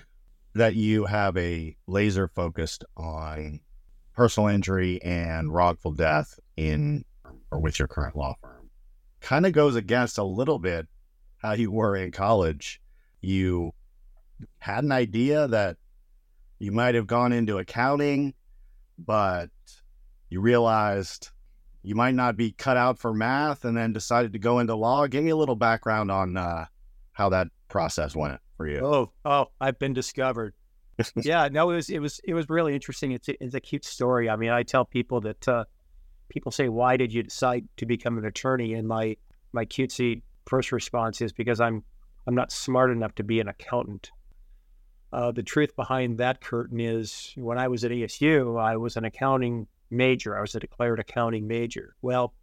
that 0.56 0.76
you 0.76 1.06
have 1.06 1.36
a 1.38 1.76
laser 1.88 2.28
focused 2.28 2.84
on 2.96 3.60
personal 4.14 4.50
injury 4.50 5.02
and 5.02 5.54
wrongful 5.54 5.92
death 5.92 6.40
in 6.56 7.04
or 7.52 7.60
with 7.60 7.80
your 7.80 7.88
current 7.88 8.16
law 8.16 8.36
firm 8.42 8.70
kind 9.24 9.46
of 9.46 9.54
goes 9.54 9.76
against 9.76 10.18
a 10.18 10.24
little 10.24 10.60
bit 10.60 10.88
how 11.38 11.54
you 11.54 11.72
were 11.72 11.96
in 11.96 12.12
college. 12.12 12.82
You 13.22 13.74
had 14.60 14.84
an 14.84 14.92
idea 14.92 15.48
that 15.48 15.78
you 16.60 16.72
might 16.72 16.96
have 16.96 17.08
gone 17.08 17.32
into 17.32 17.58
accounting, 17.58 18.34
but 18.98 19.50
you 20.30 20.42
realized 20.42 21.30
you 21.82 21.96
might 21.96 22.16
not 22.16 22.38
be 22.38 22.52
cut 22.52 22.78
out 22.78 23.00
for 23.00 23.14
math 23.14 23.66
and 23.66 23.76
then 23.76 23.94
decided 23.94 24.34
to 24.34 24.40
go 24.40 24.60
into 24.60 24.76
law. 24.76 25.08
Give 25.08 25.24
me 25.24 25.32
a 25.32 25.36
little 25.36 25.56
background 25.56 26.12
on 26.12 26.38
uh, 26.38 26.66
how 27.14 27.30
that 27.30 27.48
process 27.70 28.16
went 28.16 28.40
for 28.58 28.68
you. 28.68 28.80
Oh, 28.80 29.12
oh, 29.26 29.48
I've 29.60 29.80
been 29.80 29.94
discovered. 29.94 30.54
yeah, 31.16 31.50
no, 31.52 31.72
it 31.72 31.76
was 31.76 31.90
it 31.90 32.00
was 32.00 32.20
it 32.24 32.34
was 32.34 32.50
really 32.50 32.74
interesting. 32.74 33.12
It's 33.12 33.28
it's 33.28 33.56
a 33.56 33.60
cute 33.60 33.86
story. 33.86 34.30
I 34.30 34.36
mean, 34.36 34.52
I 34.52 34.64
tell 34.64 34.86
people 34.86 35.22
that 35.22 35.48
uh, 35.48 35.66
people 36.30 36.52
say, 36.52 36.70
"Why 36.70 36.98
did 36.98 37.12
you 37.12 37.24
decide 37.24 37.68
to 37.78 37.86
become 37.86 38.18
an 38.18 38.26
attorney?" 38.26 38.74
And 38.74 38.88
my 38.88 39.18
my 39.54 39.66
cutesy 39.66 40.22
first 40.46 40.72
response 40.72 41.22
is 41.22 41.34
because 41.34 41.60
I'm 41.60 41.84
I'm 42.28 42.36
not 42.36 42.52
smart 42.52 42.92
enough 42.92 43.16
to 43.16 43.24
be 43.24 43.40
an 43.40 43.48
accountant. 43.48 44.12
Uh, 45.12 45.32
the 45.32 45.44
truth 45.44 45.76
behind 45.76 46.18
that 46.18 46.42
curtain 46.42 46.80
is 46.80 47.34
when 47.36 47.58
I 47.58 47.68
was 47.68 47.84
at 47.84 47.92
ASU, 47.92 48.60
I 48.60 48.78
was 48.78 48.98
an 48.98 49.06
accounting 49.06 49.68
major. 49.92 50.38
I 50.38 50.42
was 50.42 50.56
a 50.56 50.60
declared 50.60 51.00
accounting 51.00 51.48
major. 51.48 51.96
Well, 52.02 52.34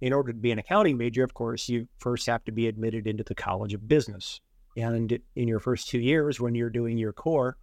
in 0.00 0.12
order 0.12 0.32
to 0.32 0.38
be 0.38 0.50
an 0.50 0.58
accounting 0.58 0.96
major, 0.96 1.24
of 1.24 1.34
course, 1.34 1.68
you 1.68 1.88
first 1.98 2.26
have 2.26 2.44
to 2.44 2.52
be 2.52 2.68
admitted 2.68 3.06
into 3.06 3.24
the 3.24 3.34
College 3.34 3.74
of 3.74 3.88
Business. 3.88 4.40
And 4.76 5.18
in 5.36 5.48
your 5.48 5.60
first 5.60 5.88
two 5.88 5.98
years, 6.00 6.40
when 6.40 6.54
you're 6.54 6.70
doing 6.70 6.98
your 6.98 7.12
core, 7.12 7.56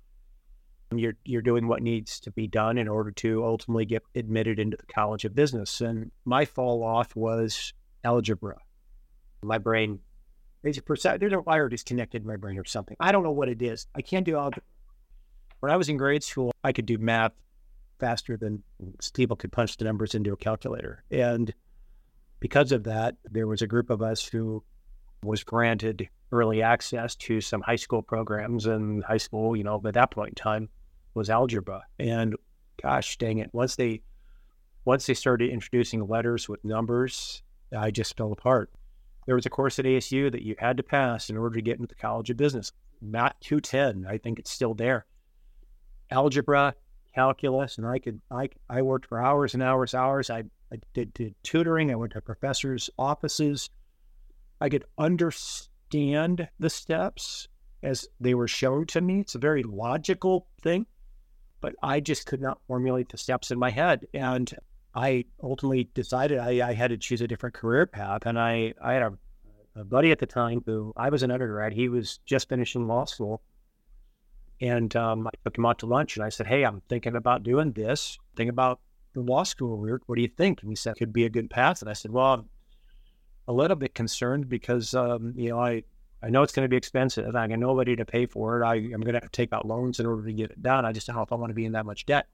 you're 0.95 1.15
you're 1.23 1.41
doing 1.41 1.67
what 1.67 1.81
needs 1.81 2.19
to 2.21 2.31
be 2.31 2.47
done 2.47 2.77
in 2.77 2.87
order 2.87 3.11
to 3.11 3.43
ultimately 3.43 3.85
get 3.85 4.03
admitted 4.15 4.59
into 4.59 4.77
the 4.77 4.85
College 4.87 5.25
of 5.25 5.35
Business. 5.35 5.81
And 5.81 6.11
my 6.25 6.45
fall 6.45 6.83
off 6.83 7.15
was 7.15 7.73
algebra. 8.03 8.57
My 9.43 9.57
brain, 9.57 9.99
there's 10.63 10.77
a 10.77 10.81
percent, 10.81 11.19
there's 11.19 11.33
a 11.33 11.41
wire 11.41 11.69
disconnected 11.69 12.23
in 12.23 12.27
my 12.27 12.37
brain 12.37 12.57
or 12.57 12.65
something. 12.65 12.97
I 12.99 13.11
don't 13.11 13.23
know 13.23 13.31
what 13.31 13.49
it 13.49 13.61
is. 13.61 13.87
I 13.95 14.01
can't 14.01 14.25
do 14.25 14.35
algebra. 14.35 14.63
When 15.59 15.71
I 15.71 15.77
was 15.77 15.89
in 15.89 15.97
grade 15.97 16.23
school, 16.23 16.51
I 16.63 16.71
could 16.71 16.85
do 16.85 16.97
math 16.97 17.33
faster 17.99 18.37
than 18.37 18.63
people 19.13 19.35
could 19.35 19.51
punch 19.51 19.77
the 19.77 19.85
numbers 19.85 20.15
into 20.15 20.31
a 20.33 20.37
calculator. 20.37 21.03
And 21.11 21.53
because 22.39 22.71
of 22.71 22.85
that, 22.85 23.15
there 23.29 23.47
was 23.47 23.61
a 23.61 23.67
group 23.67 23.89
of 23.89 24.01
us 24.01 24.25
who 24.25 24.63
was 25.21 25.43
granted 25.43 26.09
early 26.31 26.61
access 26.61 27.15
to 27.15 27.41
some 27.41 27.61
high 27.61 27.75
school 27.75 28.01
programs 28.01 28.65
and 28.65 29.03
high 29.03 29.17
school, 29.17 29.55
you 29.55 29.63
know, 29.63 29.81
at 29.85 29.93
that 29.93 30.11
point 30.11 30.29
in 30.29 30.35
time 30.35 30.69
was 31.13 31.29
algebra. 31.29 31.83
And 31.97 32.35
gosh 32.81 33.17
dang 33.17 33.39
it, 33.39 33.49
once 33.53 33.75
they 33.75 34.01
once 34.85 35.05
they 35.05 35.13
started 35.13 35.49
introducing 35.49 36.07
letters 36.07 36.47
with 36.47 36.63
numbers, 36.63 37.43
I 37.75 37.91
just 37.91 38.15
fell 38.15 38.31
apart. 38.31 38.71
There 39.25 39.35
was 39.35 39.45
a 39.45 39.49
course 39.49 39.77
at 39.77 39.85
ASU 39.85 40.31
that 40.31 40.41
you 40.41 40.55
had 40.57 40.77
to 40.77 40.83
pass 40.83 41.29
in 41.29 41.37
order 41.37 41.55
to 41.55 41.61
get 41.61 41.75
into 41.75 41.87
the 41.87 41.95
College 41.95 42.29
of 42.29 42.37
Business. 42.37 42.71
Math 43.01 43.35
210, 43.41 44.05
I 44.09 44.17
think 44.17 44.39
it's 44.39 44.49
still 44.49 44.73
there. 44.73 45.05
Algebra, 46.09 46.73
calculus, 47.13 47.77
and 47.77 47.85
I 47.85 47.99
could 47.99 48.21
I 48.31 48.49
I 48.69 48.81
worked 48.81 49.05
for 49.05 49.21
hours 49.21 49.53
and 49.53 49.61
hours, 49.61 49.93
hours. 49.93 50.29
I, 50.29 50.43
I 50.71 50.79
did, 50.93 51.13
did 51.13 51.35
tutoring. 51.43 51.91
I 51.91 51.95
went 51.95 52.13
to 52.13 52.21
professors' 52.21 52.89
offices. 52.97 53.69
I 54.61 54.69
could 54.69 54.85
understand 54.97 55.68
the 55.91 56.69
steps 56.69 57.47
as 57.83 58.07
they 58.19 58.33
were 58.33 58.47
shown 58.47 58.85
to 58.87 59.01
me. 59.01 59.21
It's 59.21 59.35
a 59.35 59.39
very 59.39 59.63
logical 59.63 60.47
thing, 60.61 60.85
but 61.61 61.75
I 61.81 61.99
just 61.99 62.25
could 62.25 62.41
not 62.41 62.59
formulate 62.67 63.09
the 63.09 63.17
steps 63.17 63.51
in 63.51 63.59
my 63.59 63.69
head. 63.69 64.07
And 64.13 64.53
I 64.95 65.25
ultimately 65.41 65.89
decided 65.93 66.39
I, 66.39 66.69
I 66.69 66.73
had 66.73 66.89
to 66.89 66.97
choose 66.97 67.21
a 67.21 67.27
different 67.27 67.55
career 67.55 67.85
path. 67.85 68.25
And 68.25 68.39
I, 68.39 68.73
I 68.81 68.93
had 68.93 69.03
a, 69.03 69.13
a 69.75 69.83
buddy 69.83 70.11
at 70.11 70.19
the 70.19 70.25
time 70.25 70.61
who 70.65 70.93
I 70.97 71.09
was 71.09 71.23
an 71.23 71.31
undergrad. 71.31 71.73
He 71.73 71.89
was 71.89 72.19
just 72.25 72.49
finishing 72.49 72.87
law 72.87 73.05
school. 73.05 73.41
And 74.61 74.93
um, 74.95 75.25
I 75.27 75.31
took 75.45 75.57
him 75.57 75.65
out 75.65 75.79
to 75.79 75.85
lunch 75.85 76.17
and 76.17 76.25
I 76.25 76.29
said, 76.29 76.47
Hey, 76.47 76.63
I'm 76.63 76.81
thinking 76.89 77.15
about 77.15 77.43
doing 77.43 77.71
this. 77.71 78.17
Think 78.35 78.49
about 78.49 78.81
the 79.13 79.21
law 79.21 79.43
school. 79.43 79.77
What 79.77 80.15
do 80.15 80.21
you 80.21 80.27
think? 80.27 80.61
And 80.61 80.69
he 80.69 80.75
said, 80.75 80.97
Could 80.97 81.13
be 81.13 81.25
a 81.25 81.29
good 81.29 81.49
path. 81.49 81.81
And 81.81 81.89
I 81.89 81.93
said, 81.93 82.11
Well, 82.11 82.45
a 83.49 83.53
little 83.53 83.75
bit 83.75 83.95
concerned 83.95 84.47
because, 84.47 84.93
um, 84.93 85.33
you 85.35 85.49
know, 85.49 85.59
I, 85.59 85.83
I 86.21 86.29
know 86.29 86.43
it's 86.43 86.53
going 86.53 86.65
to 86.65 86.69
be 86.69 86.77
expensive. 86.77 87.35
I 87.35 87.47
got 87.47 87.57
nobody 87.57 87.95
to 87.95 88.05
pay 88.05 88.27
for 88.27 88.61
it. 88.61 88.65
I, 88.65 88.75
am 88.75 89.01
going 89.01 89.13
to 89.15 89.19
have 89.19 89.23
to 89.23 89.29
take 89.29 89.51
out 89.51 89.65
loans 89.65 89.99
in 89.99 90.05
order 90.05 90.23
to 90.23 90.31
get 90.31 90.51
it 90.51 90.61
done. 90.61 90.85
I 90.85 90.91
just 90.91 91.07
don't 91.07 91.15
know 91.15 91.23
if 91.23 91.31
I 91.31 91.35
want 91.35 91.49
to 91.49 91.55
be 91.55 91.65
in 91.65 91.71
that 91.71 91.87
much 91.87 92.05
debt. 92.05 92.27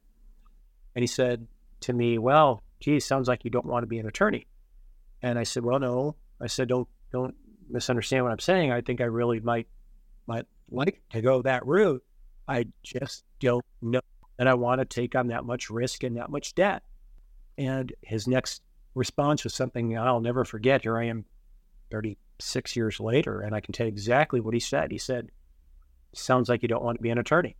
And 0.93 1.01
he 1.01 1.08
said 1.08 1.47
to 1.82 1.93
me, 1.93 2.17
Well, 2.17 2.63
geez, 2.82 3.06
sounds 3.06 3.30
like 3.30 3.45
you 3.45 3.49
don't 3.49 3.65
want 3.65 3.84
to 3.84 3.88
be 3.88 3.97
an 3.97 4.08
attorney. 4.08 4.45
And 5.21 5.39
I 5.39 5.43
said, 5.43 5.63
Well, 5.63 5.80
no. 5.80 6.17
I 6.41 6.47
said, 6.47 6.67
Don't 6.67 6.88
don't 7.13 7.34
misunderstand 7.69 8.25
what 8.25 8.34
I'm 8.34 8.39
saying. 8.39 8.73
I 8.73 8.82
think 8.82 8.99
I 8.99 9.06
really 9.06 9.39
might 9.39 9.67
might 10.28 10.45
like 10.69 11.01
to 11.12 11.21
go 11.21 11.41
that 11.43 11.65
route. 11.65 12.04
I 12.45 12.65
just 12.84 13.23
don't 13.39 13.65
know 13.82 14.01
that 14.38 14.47
I 14.47 14.54
want 14.54 14.80
to 14.80 14.86
take 14.86 15.15
on 15.15 15.28
that 15.28 15.45
much 15.45 15.69
risk 15.69 16.04
and 16.04 16.17
that 16.17 16.30
much 16.30 16.56
debt. 16.56 16.84
And 17.58 17.93
his 18.01 18.28
next 18.28 18.63
response 18.95 19.43
was 19.43 19.53
something 19.53 19.97
I'll 19.97 20.21
never 20.21 20.45
forget. 20.45 20.81
Here 20.81 20.97
I 20.97 21.05
am 21.05 21.25
36 21.91 22.75
years 22.75 22.99
later, 22.99 23.41
and 23.41 23.55
I 23.55 23.60
can 23.60 23.73
tell 23.73 23.86
you 23.86 23.91
exactly 23.91 24.39
what 24.39 24.53
he 24.53 24.60
said. 24.60 24.91
He 24.91 24.97
said, 24.97 25.29
Sounds 26.13 26.47
like 26.47 26.62
you 26.62 26.69
don't 26.69 26.84
want 26.84 26.97
to 26.97 27.03
be 27.03 27.10
an 27.10 27.17
attorney. 27.17 27.58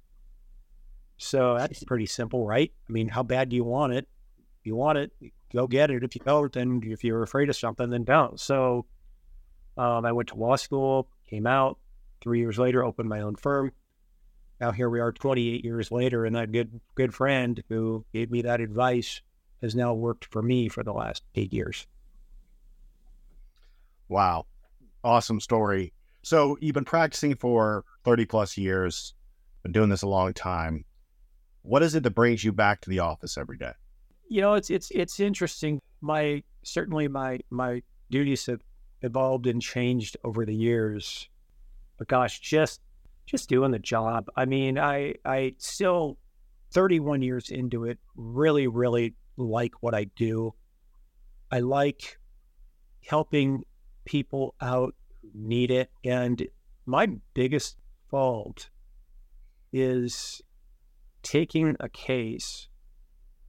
So 1.18 1.56
that's 1.58 1.84
pretty 1.88 2.06
simple, 2.06 2.46
right? 2.46 2.72
I 2.90 2.92
mean, 2.92 3.10
how 3.10 3.24
bad 3.24 3.50
do 3.50 3.56
you 3.56 3.66
want 3.66 3.94
it? 3.94 4.08
If 4.62 4.66
you 4.66 4.76
want 4.76 4.98
it, 4.98 5.12
go 5.54 5.68
get 5.68 5.92
it. 5.92 6.04
If 6.04 6.16
you 6.16 6.22
don't, 6.26 6.52
then 6.52 6.82
if 6.84 7.04
you're 7.04 7.22
afraid 7.22 7.50
of 7.50 7.56
something, 7.56 7.90
then 7.90 8.06
don't. 8.06 8.40
So 8.40 8.86
um, 9.78 10.06
I 10.06 10.14
went 10.14 10.30
to 10.30 10.36
law 10.36 10.56
school, 10.56 11.10
came 11.30 11.46
out, 11.46 11.78
three 12.22 12.40
years 12.40 12.58
later, 12.58 12.84
opened 12.84 13.10
my 13.10 13.20
own 13.20 13.36
firm 13.36 13.72
now 14.60 14.72
here 14.72 14.90
we 14.90 15.00
are 15.00 15.12
28 15.12 15.64
years 15.64 15.92
later 15.92 16.26
and 16.26 16.36
that 16.36 16.52
good 16.52 16.80
good 16.96 17.14
friend 17.14 17.64
who 17.70 18.06
gave 18.14 18.32
me 18.32 18.42
that 18.42 18.62
advice 18.62 19.22
has 19.66 19.76
now 19.76 19.94
worked 19.94 20.26
for 20.26 20.42
me 20.42 20.70
for 20.70 20.84
the 20.84 20.94
last 20.94 21.24
eight 21.36 21.52
years. 21.52 21.86
Wow. 24.08 24.46
Awesome 25.04 25.40
story. 25.40 25.92
So 26.22 26.58
you've 26.62 26.74
been 26.74 26.86
practicing 26.86 27.36
for 27.36 27.84
30 28.04 28.26
plus 28.26 28.58
years 28.58 29.14
been 29.66 29.72
doing 29.72 29.90
this 29.90 30.04
a 30.04 30.08
long 30.08 30.32
time. 30.32 30.86
What 31.64 31.82
is 31.82 31.96
it 31.96 32.04
that 32.04 32.12
brings 32.12 32.44
you 32.44 32.52
back 32.52 32.82
to 32.82 32.90
the 32.90 33.00
office 33.00 33.36
every 33.36 33.58
day? 33.58 33.72
You 34.30 34.42
know 34.42 34.54
it's 34.54 34.70
it's 34.70 34.92
it's 34.92 35.20
interesting. 35.20 35.82
My 36.02 36.44
certainly 36.64 37.08
my 37.08 37.40
my 37.50 37.82
duties 38.12 38.46
have 38.46 38.62
evolved 39.02 39.48
and 39.48 39.60
changed 39.60 40.18
over 40.24 40.46
the 40.46 40.54
years. 40.54 41.30
But 41.98 42.08
gosh 42.08 42.40
just 42.40 42.82
just 43.26 43.50
doing 43.50 43.72
the 43.72 43.80
job. 43.80 44.30
I 44.36 44.46
mean, 44.46 44.78
I 44.78 45.16
I 45.26 45.56
still 45.58 46.18
31 46.72 47.24
years 47.24 47.50
into 47.50 47.86
it, 47.86 47.98
really, 48.16 48.68
really 48.68 49.16
like 49.38 49.82
what 49.82 49.94
I 49.94 50.06
do. 50.16 50.54
I 51.52 51.60
like 51.60 52.18
helping 53.06 53.64
people 54.06 54.56
out 54.62 54.96
who 55.22 55.30
need 55.34 55.72
it. 55.72 55.92
And 56.04 56.48
my 56.86 57.08
biggest 57.34 57.78
fault 58.10 58.70
is 59.72 60.42
taking 61.24 61.76
a 61.80 61.90
case 61.90 62.68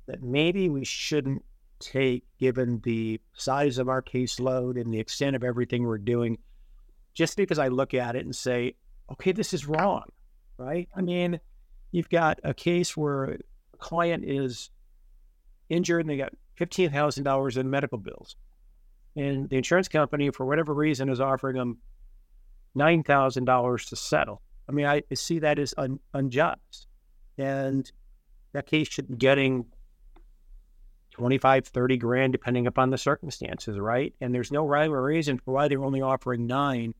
that 0.06 0.22
maybe 0.22 0.68
we 0.68 0.84
shouldn't 0.84 1.44
take 1.78 2.24
given 2.38 2.80
the 2.84 3.20
size 3.34 3.78
of 3.78 3.88
our 3.88 4.02
caseload 4.02 4.80
and 4.80 4.92
the 4.92 4.98
extent 4.98 5.36
of 5.36 5.44
everything 5.44 5.84
we're 5.84 5.98
doing, 5.98 6.38
just 7.12 7.36
because 7.36 7.58
I 7.58 7.68
look 7.68 7.92
at 7.92 8.16
it 8.16 8.24
and 8.24 8.34
say, 8.34 8.76
okay, 9.12 9.32
this 9.32 9.52
is 9.52 9.66
wrong, 9.66 10.04
right? 10.56 10.88
I 10.96 11.02
mean, 11.02 11.40
you've 11.92 12.08
got 12.08 12.40
a 12.44 12.54
case 12.54 12.96
where 12.96 13.24
a 13.24 13.38
client 13.78 14.24
is 14.26 14.70
injured 15.68 16.00
and 16.02 16.10
they 16.10 16.16
got 16.16 16.32
$15,000 16.58 17.56
in 17.56 17.70
medical 17.70 17.98
bills. 17.98 18.36
And 19.16 19.48
the 19.48 19.56
insurance 19.56 19.88
company, 19.88 20.30
for 20.30 20.44
whatever 20.44 20.74
reason, 20.74 21.08
is 21.08 21.20
offering 21.20 21.56
them 21.56 21.78
$9,000 22.76 23.88
to 23.88 23.96
settle. 23.96 24.42
I 24.68 24.72
mean, 24.72 24.86
I 24.86 25.02
see 25.14 25.38
that 25.38 25.58
as 25.58 25.74
un- 25.78 26.00
unjust. 26.12 26.86
And 27.38 27.90
that 28.52 28.66
case 28.66 28.88
should 28.88 29.08
be 29.08 29.16
getting 29.16 29.66
25, 31.12 31.66
30 31.66 31.96
grand, 31.96 32.32
depending 32.32 32.66
upon 32.66 32.90
the 32.90 32.98
circumstances, 32.98 33.78
right? 33.78 34.14
And 34.20 34.34
there's 34.34 34.52
no 34.52 34.66
rhyme 34.66 34.92
or 34.92 35.02
reason 35.02 35.38
for 35.38 35.54
why 35.54 35.68
they're 35.68 35.84
only 35.84 36.02
offering 36.02 36.46
nine. 36.46 36.94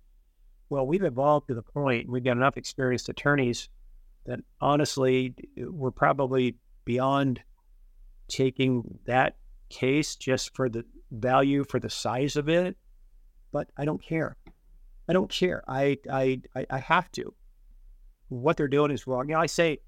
Well, 0.70 0.86
we've 0.86 1.04
evolved 1.04 1.48
to 1.48 1.54
the 1.54 1.62
point, 1.62 2.08
we've 2.08 2.24
got 2.24 2.36
enough 2.36 2.56
experienced 2.56 3.08
attorneys 3.08 3.68
that 4.24 4.40
honestly, 4.60 5.34
we're 5.56 5.90
probably 5.90 6.56
beyond 6.84 7.40
taking 8.28 8.98
that 9.06 9.36
case 9.68 10.16
just 10.16 10.54
for 10.54 10.68
the 10.68 10.84
value, 11.10 11.64
for 11.64 11.80
the 11.80 11.90
size 11.90 12.36
of 12.36 12.48
it. 12.48 12.76
But 13.52 13.68
I 13.76 13.84
don't 13.84 14.02
care. 14.02 14.36
I 15.08 15.12
don't 15.12 15.30
care. 15.30 15.62
I, 15.68 15.98
I, 16.10 16.40
I 16.68 16.78
have 16.78 17.10
to. 17.12 17.32
What 18.28 18.56
they're 18.56 18.68
doing 18.68 18.90
is 18.90 19.06
wrong. 19.06 19.28
You 19.28 19.34
know, 19.34 19.40
I 19.40 19.46
say, 19.46 19.78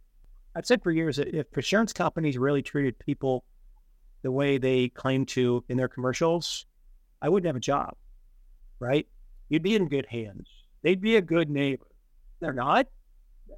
I've 0.55 0.67
said 0.67 0.83
for 0.83 0.93
years 0.93 1.17
that 1.17 1.35
if 1.35 1.47
insurance 1.57 1.93
companies 1.93 2.39
really 2.39 2.63
treated 2.63 2.99
people 2.99 3.45
the 4.23 4.33
way 4.33 4.59
they 4.59 4.89
claim 4.89 5.27
to 5.27 5.65
in 5.69 5.77
their 5.77 5.89
commercials, 5.89 6.67
I 7.21 7.29
wouldn't 7.29 7.47
have 7.47 7.57
a 7.57 7.61
job, 7.61 7.97
right? 8.79 9.07
You'd 9.49 9.63
be 9.63 9.75
in 9.75 9.89
good 9.89 10.07
hands. 10.07 10.49
They'd 10.83 11.01
be 11.01 11.17
a 11.17 11.21
good 11.21 11.51
neighbor. 11.51 11.87
They're 12.41 12.53
not. 12.53 12.87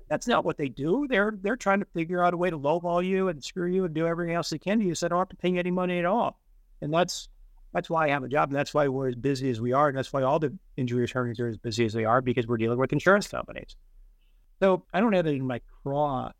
That's 0.09 0.27
not 0.27 0.45
what 0.45 0.57
they 0.57 0.69
do. 0.69 1.07
They're 1.09 1.35
they're 1.41 1.57
trying 1.57 1.81
to 1.81 1.87
figure 1.87 2.23
out 2.25 2.35
a 2.35 2.37
way 2.37 2.51
to 2.51 2.59
lowball 2.59 3.05
you 3.05 3.29
and 3.29 3.43
screw 3.43 3.71
you 3.71 3.85
and 3.85 3.95
do 3.95 4.07
everything 4.07 4.35
else 4.35 4.51
they 4.51 4.59
can 4.59 4.79
to 4.81 4.85
you 4.85 4.95
so 4.95 5.07
they 5.07 5.11
don't 5.11 5.19
have 5.19 5.29
to 5.31 5.37
pay 5.37 5.51
you 5.51 5.59
any 5.59 5.71
money 5.71 5.99
at 5.99 6.05
all. 6.05 6.41
And 6.81 6.93
that's 6.93 7.29
that's 7.73 7.89
why 7.89 8.07
I 8.07 8.09
have 8.11 8.25
a 8.25 8.29
job, 8.29 8.51
and 8.51 8.57
that's 8.57 8.75
why 8.75 8.89
we're 8.89 9.09
as 9.09 9.15
busy 9.15 9.51
as 9.51 9.61
we 9.61 9.73
are, 9.73 9.89
and 9.89 9.97
that's 9.97 10.13
why 10.13 10.23
all 10.23 10.39
the 10.39 10.57
injury 10.77 11.05
attorneys 11.05 11.39
are 11.39 11.47
as 11.47 11.57
busy 11.57 11.85
as 11.85 11.93
they 11.93 12.05
are 12.05 12.21
because 12.21 12.47
we're 12.47 12.57
dealing 12.57 12.79
with 12.79 12.93
insurance 12.93 13.29
companies. 13.29 13.77
So 14.59 14.85
I 14.93 15.01
don't 15.01 15.13
have 15.13 15.27
it 15.27 15.37
in 15.37 15.47
my 15.47 15.61
craw 15.83 16.33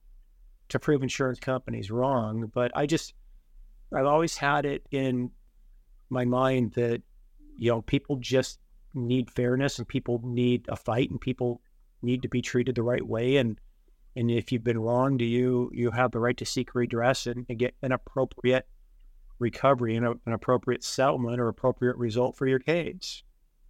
to 0.71 0.79
prove 0.79 1.03
insurance 1.03 1.39
companies 1.39 1.91
wrong, 1.91 2.51
but 2.53 2.73
I 2.75 2.87
just 2.87 3.15
I've 3.95 4.07
always 4.07 4.37
had 4.37 4.67
it 4.67 4.85
in 4.91 5.31
my 6.11 6.25
mind 6.25 6.73
that 6.73 7.03
you 7.57 7.71
know 7.71 7.83
people 7.83 8.17
just 8.17 8.59
need 8.95 9.31
fairness 9.31 9.79
and 9.79 9.87
people 9.87 10.21
need 10.25 10.67
a 10.69 10.77
fight 10.77 11.11
and 11.11 11.21
people 11.21 11.61
need 12.03 12.23
to 12.23 12.29
be 12.29 12.43
treated 12.43 12.75
the 12.75 12.83
right 12.83 13.07
way. 13.07 13.37
And 13.37 13.59
and 14.17 14.31
if 14.31 14.51
you've 14.51 14.65
been 14.65 14.79
wronged 14.79 15.21
you 15.21 15.71
you 15.73 15.91
have 15.91 16.11
the 16.11 16.19
right 16.19 16.37
to 16.37 16.45
seek 16.45 16.75
redress 16.75 17.27
and, 17.27 17.47
and 17.49 17.59
get 17.59 17.75
an 17.83 17.93
appropriate 17.93 18.67
recovery 19.39 19.97
and 19.97 20.07
a, 20.07 20.11
an 20.27 20.33
appropriate 20.33 20.85
settlement 20.85 21.41
or 21.41 21.49
appropriate 21.49 21.97
result 21.97 22.37
for 22.37 22.47
your 22.47 22.59
case. 22.59 23.23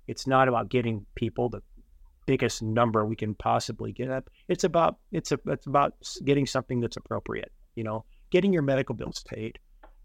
It's 0.08 0.26
not 0.26 0.48
about 0.48 0.68
getting 0.68 1.06
people 1.14 1.48
the 1.48 1.62
biggest 2.26 2.62
number 2.62 3.04
we 3.04 3.16
can 3.16 3.34
possibly 3.34 3.92
get 3.92 4.24
it's 4.48 4.64
about 4.64 4.98
it's 5.10 5.32
a, 5.32 5.38
it's 5.46 5.66
about 5.66 5.94
getting 6.24 6.46
something 6.46 6.78
that's 6.78 6.96
appropriate 6.96 7.50
you 7.74 7.82
know 7.82 8.04
getting 8.30 8.52
your 8.52 8.62
medical 8.62 8.94
bills 8.94 9.24
paid 9.26 9.58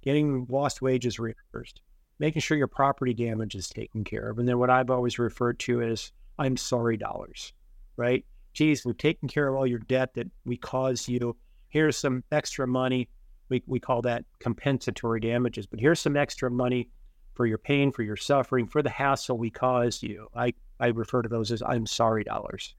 getting 0.06 0.46
lost 0.50 0.82
wages 0.82 1.20
reimbursed, 1.20 1.82
making 2.20 2.42
sure 2.42 2.58
your 2.58 2.68
property 2.68 3.14
damage 3.14 3.56
is 3.56 3.68
taken 3.68 4.04
care 4.04 4.30
of. 4.30 4.38
And 4.38 4.48
then 4.48 4.60
what 4.60 4.70
I've 4.70 4.92
always 4.92 5.20
referred 5.20 5.60
to 5.60 5.82
as 5.82 6.12
I'm 6.38 6.56
sorry 6.56 6.96
dollars, 6.96 7.52
right? 7.98 8.26
Geez, 8.54 8.86
we've 8.86 8.98
taken 8.98 9.28
care 9.28 9.48
of 9.48 9.56
all 9.56 9.68
your 9.68 9.80
debt 9.80 10.14
that 10.14 10.28
we 10.46 10.58
caused 10.58 11.08
you. 11.08 11.36
Here's 11.70 11.98
some 11.98 12.24
extra 12.32 12.68
money. 12.68 13.10
We, 13.50 13.64
we 13.68 13.80
call 13.80 14.02
that 14.04 14.26
compensatory 14.40 15.20
damages, 15.20 15.68
but 15.68 15.80
here's 15.80 16.00
some 16.00 16.16
extra 16.16 16.50
money 16.50 16.90
for 17.34 17.46
your 17.46 17.58
pain, 17.58 17.92
for 17.92 18.02
your 18.02 18.16
suffering, 18.16 18.66
for 18.66 18.82
the 18.82 18.90
hassle 18.90 19.38
we 19.38 19.52
caused 19.52 20.02
you. 20.02 20.28
I, 20.34 20.54
I 20.80 20.88
refer 20.88 21.22
to 21.22 21.30
those 21.30 21.52
as 21.52 21.62
I'm 21.62 21.86
sorry 21.86 22.24
dollars. 22.24 22.74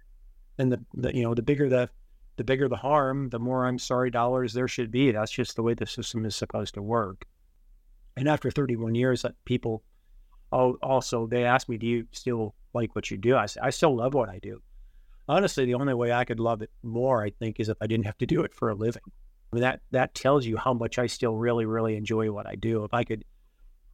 And 0.59 0.73
the, 0.73 0.81
the 0.95 1.15
you 1.15 1.23
know, 1.23 1.35
the 1.35 1.43
bigger 1.43 1.69
the 1.69 1.91
the 2.37 2.45
bigger 2.45 2.69
the 2.69 2.77
harm, 2.77 3.31
the 3.31 3.39
more 3.39 3.67
I'm 3.67 3.79
sorry 3.79 4.11
dollars 4.11 4.53
there 4.53 4.69
should 4.69 4.91
be. 4.91 5.11
That's 5.11 5.33
just 5.33 5.57
the 5.57 5.63
way 5.63 5.75
the 5.75 5.87
system 5.87 6.25
is 6.27 6.37
supposed 6.37 6.75
to 6.75 6.83
work. 6.83 7.25
And 8.17 8.29
after 8.29 8.51
31 8.51 8.95
years, 8.95 9.25
uh, 9.25 9.31
people 9.45 9.83
also 10.53 11.27
they 11.27 11.45
ask 11.45 11.69
me, 11.69 11.77
"Do 11.77 11.87
you 11.87 12.07
still 12.13 12.55
like 12.73 12.95
what 12.95 13.11
you 13.11 13.17
do?" 13.17 13.37
I 13.37 13.47
say, 13.47 13.61
"I 13.63 13.71
still 13.71 13.97
love 13.97 14.15
what 14.15 14.29
I 14.29 14.39
do." 14.39 14.63
Honestly, 15.29 15.65
the 15.65 15.75
only 15.75 15.95
way 15.95 16.13
I 16.13 16.25
could 16.25 16.39
love 16.39 16.63
it 16.63 16.71
more, 16.83 17.25
I 17.25 17.31
think, 17.31 17.59
is 17.59 17.69
if 17.69 17.77
I 17.81 17.87
didn't 17.87 18.07
have 18.07 18.19
to 18.19 18.27
do 18.27 18.43
it 18.43 18.55
for 18.55 18.71
a 18.71 18.75
living. 18.75 19.03
I 19.07 19.57
mean, 19.57 19.63
that 19.63 19.81
that 19.91 20.15
tells 20.15 20.47
you 20.47 20.57
how 20.57 20.73
much 20.73 20.99
I 20.99 21.07
still 21.07 21.35
really, 21.35 21.67
really 21.67 21.97
enjoy 21.97 22.31
what 22.31 22.47
I 22.47 22.55
do. 22.55 22.85
If 22.85 22.95
I 22.95 23.03
could, 23.03 23.25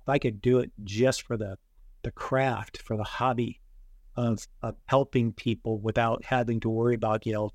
if 0.03 0.09
I 0.09 0.19
could 0.19 0.43
do 0.43 0.59
it 0.59 0.71
just 0.85 1.23
for 1.23 1.37
the 1.37 1.57
the 2.03 2.11
craft, 2.11 2.83
for 2.83 2.97
the 2.97 3.05
hobby 3.05 3.61
of 4.15 4.47
of 4.61 4.77
helping 4.87 5.33
people 5.33 5.79
without 5.79 6.25
having 6.25 6.61
to 6.61 6.69
worry 6.69 6.95
about 6.95 7.25
you 7.25 7.33
know 7.33 7.51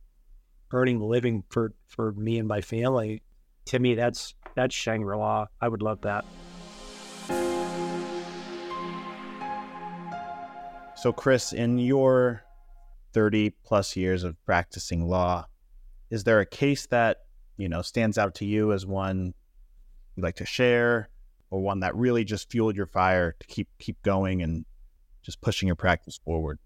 earning 0.72 1.00
a 1.00 1.06
living 1.06 1.44
for 1.50 1.74
for 1.86 2.14
me 2.14 2.40
and 2.40 2.48
my 2.48 2.62
family, 2.62 3.22
to 3.66 3.78
me 3.78 3.94
that's 3.94 4.34
that's 4.56 4.74
Shangri 4.74 5.18
La. 5.18 5.48
I 5.62 5.68
would 5.68 5.84
love 5.84 6.02
that. 6.02 6.26
So, 10.96 11.14
Chris, 11.14 11.54
in 11.54 11.78
your 11.78 12.44
30 13.18 13.50
plus 13.64 13.96
years 13.96 14.24
of 14.24 14.36
practicing 14.46 15.08
law, 15.08 15.48
is 16.12 16.24
there 16.24 16.40
a 16.40 16.46
case 16.46 16.86
that, 16.86 17.22
you 17.58 17.68
know, 17.68 17.82
stands 17.82 18.20
out 18.20 18.36
to 18.36 18.46
you 18.46 18.72
as 18.72 18.86
one 18.86 19.34
you'd 20.16 20.24
like 20.24 20.36
to 20.36 20.46
share 20.46 21.10
or 21.50 21.60
one 21.60 21.80
that 21.80 21.96
really 21.96 22.24
just 22.24 22.52
fueled 22.52 22.76
your 22.76 22.86
fire 22.86 23.36
to 23.40 23.48
keep 23.48 23.68
keep 23.80 24.00
going 24.04 24.44
and 24.44 24.66
just 25.24 25.42
pushing 25.42 25.66
your 25.66 25.76
practice 25.76 26.20
forward? 26.24 26.60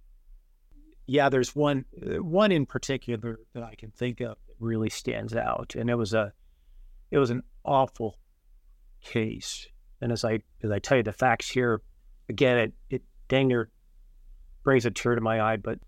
yeah, 1.08 1.30
there's 1.30 1.56
one 1.56 1.86
uh, 2.02 2.24
one 2.24 2.52
in 2.52 2.66
particular 2.66 3.40
that 3.54 3.64
I 3.64 3.76
can 3.76 3.92
think 3.92 4.22
of 4.22 4.38
that 4.48 4.56
really 4.60 4.90
stands 4.90 5.36
out, 5.36 5.76
and 5.78 5.90
it 5.90 5.96
was 5.96 6.14
a 6.14 6.34
it 7.12 7.18
was 7.18 7.30
an 7.30 7.44
awful 7.66 8.18
case. 9.02 9.68
And 10.00 10.12
as 10.12 10.24
I 10.24 10.40
as 10.64 10.72
I 10.72 10.80
tell 10.80 10.98
you 10.98 11.04
the 11.04 11.14
facts 11.14 11.50
here, 11.50 11.82
again, 12.30 12.58
it 12.58 12.74
it 12.90 13.02
dang 13.28 13.48
near 13.48 13.70
brings 14.64 14.86
a 14.86 14.92
tear 14.92 15.16
to 15.16 15.22
my 15.22 15.42
eye. 15.42 15.58
But 15.58 15.80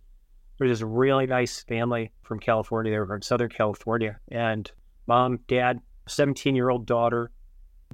there's 0.58 0.72
this 0.72 0.82
really 0.82 1.26
nice 1.26 1.64
family 1.64 2.12
from 2.22 2.40
California. 2.40 2.92
They 2.92 3.00
were 3.00 3.08
from 3.08 3.22
Southern 3.22 3.50
California, 3.50 4.20
and 4.30 4.72
mom, 5.08 5.40
dad, 5.48 5.80
17 6.08 6.56
year 6.56 6.70
old 6.70 6.86
daughter, 6.86 7.32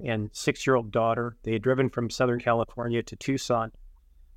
and 0.04 0.30
six 0.34 0.66
year 0.66 0.76
old 0.76 0.92
daughter. 0.92 1.38
They 1.44 1.54
had 1.54 1.62
driven 1.62 1.90
from 1.90 2.10
Southern 2.10 2.40
California 2.40 3.04
to 3.04 3.16
Tucson 3.16 3.72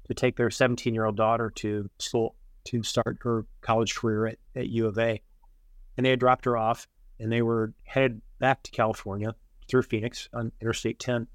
to 0.07 0.15
take 0.15 0.37
their 0.37 0.51
17 0.51 0.95
year 0.95 1.05
old 1.05 1.17
daughter 1.17 1.51
to 1.57 1.89
school 1.99 2.37
to 2.65 2.83
start 2.83 3.19
her 3.23 3.45
college 3.61 3.95
career 3.95 4.27
at, 4.27 4.39
at 4.55 4.69
U 4.69 4.87
of 4.87 4.99
A. 4.99 5.21
And 5.97 6.07
they 6.07 6.11
had 6.11 6.21
dropped 6.21 6.45
her 6.45 6.57
off 6.57 6.87
and 7.19 7.31
they 7.31 7.43
were 7.43 7.73
headed 7.85 8.21
back 8.39 8.63
to 8.65 8.71
California 8.71 9.35
through 9.69 9.83
Phoenix 9.83 10.29
on 10.33 10.53
Interstate 10.61 10.99
10. 10.99 11.27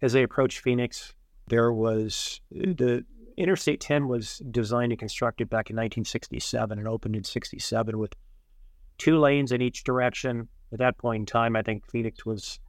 As 0.00 0.12
they 0.12 0.22
approached 0.22 0.60
Phoenix, 0.60 1.14
there 1.48 1.72
was 1.72 2.40
the 2.50 3.04
Interstate 3.42 3.80
10 3.80 4.06
was 4.06 4.40
designed 4.52 4.92
and 4.92 4.98
constructed 5.00 5.50
back 5.50 5.68
in 5.68 5.74
1967 5.74 6.78
and 6.78 6.86
opened 6.86 7.16
in 7.16 7.24
67 7.24 7.98
with 7.98 8.14
two 8.98 9.18
lanes 9.18 9.50
in 9.50 9.60
each 9.60 9.82
direction. 9.82 10.48
At 10.72 10.78
that 10.78 10.96
point 10.96 11.22
in 11.22 11.26
time, 11.26 11.56
I 11.56 11.62
think 11.62 11.90
Phoenix 11.90 12.24
was 12.24 12.60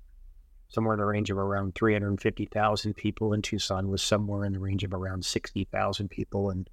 somewhere 0.70 0.96
in 0.96 1.00
the 1.00 1.06
range 1.06 1.30
of 1.30 1.38
around 1.38 1.76
350,000 1.76 2.96
people, 2.96 3.34
and 3.34 3.44
Tucson 3.44 3.90
was 3.90 4.02
somewhere 4.02 4.46
in 4.46 4.54
the 4.54 4.60
range 4.60 4.84
of 4.84 4.96
around 4.96 5.24
60,000 5.24 6.10
people. 6.10 6.50
And 6.50 6.68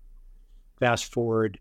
fast 0.79 1.13
forward 1.13 1.61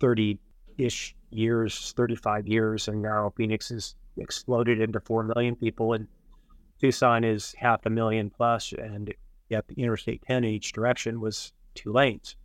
30 0.00 0.40
ish 0.78 1.14
years, 1.30 1.92
35 1.96 2.48
years, 2.48 2.88
and 2.88 3.00
now 3.00 3.32
Phoenix 3.36 3.68
has 3.68 3.94
exploded 4.16 4.80
into 4.80 4.98
4 4.98 5.22
million 5.22 5.54
people, 5.54 5.92
and 5.92 6.08
Tucson 6.80 7.22
is 7.22 7.54
half 7.56 7.86
a 7.86 7.90
million 7.90 8.28
plus, 8.28 8.72
and 8.72 9.14
yet 9.48 9.68
the 9.68 9.80
Interstate 9.80 10.22
10 10.22 10.42
in 10.42 10.50
each 10.50 10.72
direction 10.72 11.20
was 11.20 11.52
two 11.76 11.92
lanes. 11.92 12.36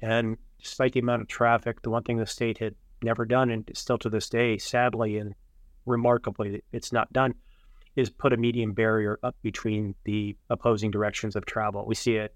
And 0.00 0.36
despite 0.62 0.92
the 0.92 1.00
amount 1.00 1.22
of 1.22 1.28
traffic, 1.28 1.82
the 1.82 1.90
one 1.90 2.02
thing 2.02 2.18
the 2.18 2.26
state 2.26 2.58
had 2.58 2.74
never 3.02 3.24
done, 3.24 3.50
and 3.50 3.68
still 3.74 3.98
to 3.98 4.10
this 4.10 4.28
day, 4.28 4.58
sadly 4.58 5.18
and 5.18 5.34
remarkably, 5.84 6.62
it's 6.72 6.92
not 6.92 7.12
done, 7.12 7.34
is 7.94 8.10
put 8.10 8.32
a 8.32 8.36
median 8.36 8.72
barrier 8.72 9.18
up 9.22 9.36
between 9.42 9.94
the 10.04 10.36
opposing 10.50 10.90
directions 10.90 11.34
of 11.34 11.46
travel. 11.46 11.84
We 11.86 11.94
see 11.94 12.16
it 12.16 12.34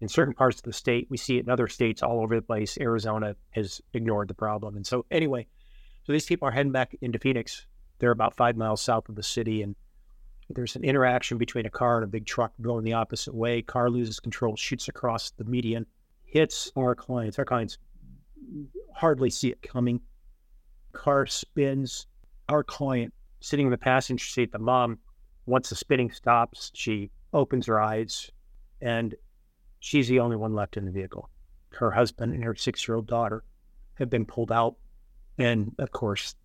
in 0.00 0.08
certain 0.08 0.34
parts 0.34 0.58
of 0.58 0.64
the 0.64 0.72
state. 0.72 1.08
We 1.10 1.16
see 1.16 1.38
it 1.38 1.44
in 1.44 1.50
other 1.50 1.66
states 1.66 2.02
all 2.02 2.20
over 2.20 2.36
the 2.36 2.42
place. 2.42 2.78
Arizona 2.80 3.34
has 3.50 3.80
ignored 3.92 4.28
the 4.28 4.34
problem. 4.34 4.76
And 4.76 4.86
so, 4.86 5.04
anyway, 5.10 5.46
so 6.04 6.12
these 6.12 6.26
people 6.26 6.46
are 6.46 6.52
heading 6.52 6.72
back 6.72 6.94
into 7.00 7.18
Phoenix. 7.18 7.66
They're 7.98 8.10
about 8.10 8.36
five 8.36 8.56
miles 8.56 8.82
south 8.82 9.08
of 9.08 9.14
the 9.14 9.22
city. 9.22 9.62
And 9.62 9.74
there's 10.50 10.76
an 10.76 10.84
interaction 10.84 11.38
between 11.38 11.66
a 11.66 11.70
car 11.70 11.96
and 11.96 12.04
a 12.04 12.08
big 12.08 12.26
truck 12.26 12.52
going 12.60 12.84
the 12.84 12.92
opposite 12.92 13.34
way. 13.34 13.62
Car 13.62 13.90
loses 13.90 14.20
control, 14.20 14.56
shoots 14.56 14.88
across 14.88 15.30
the 15.30 15.44
median, 15.44 15.86
hits 16.24 16.70
our 16.76 16.94
clients. 16.94 17.38
Our 17.38 17.44
clients 17.44 17.78
hardly 18.94 19.30
see 19.30 19.48
it 19.48 19.62
coming. 19.62 20.00
Car 20.92 21.26
spins. 21.26 22.06
Our 22.48 22.62
client 22.62 23.14
sitting 23.40 23.66
in 23.66 23.70
the 23.70 23.78
passenger 23.78 24.24
seat, 24.24 24.52
the 24.52 24.58
mom, 24.58 24.98
once 25.46 25.70
the 25.70 25.76
spinning 25.76 26.10
stops, 26.10 26.70
she 26.74 27.10
opens 27.32 27.66
her 27.66 27.80
eyes 27.80 28.30
and 28.82 29.14
She's 29.84 30.08
the 30.08 30.18
only 30.20 30.36
one 30.36 30.54
left 30.54 30.78
in 30.78 30.86
the 30.86 30.90
vehicle. 30.90 31.28
Her 31.72 31.90
husband 31.90 32.32
and 32.32 32.42
her 32.42 32.54
six 32.54 32.88
year 32.88 32.94
old 32.94 33.06
daughter 33.06 33.44
have 33.96 34.08
been 34.08 34.24
pulled 34.24 34.50
out 34.50 34.76
and, 35.36 35.74
of 35.78 35.92
course, 35.92 36.36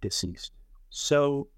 deceased. 0.00 0.52
So 0.88 1.48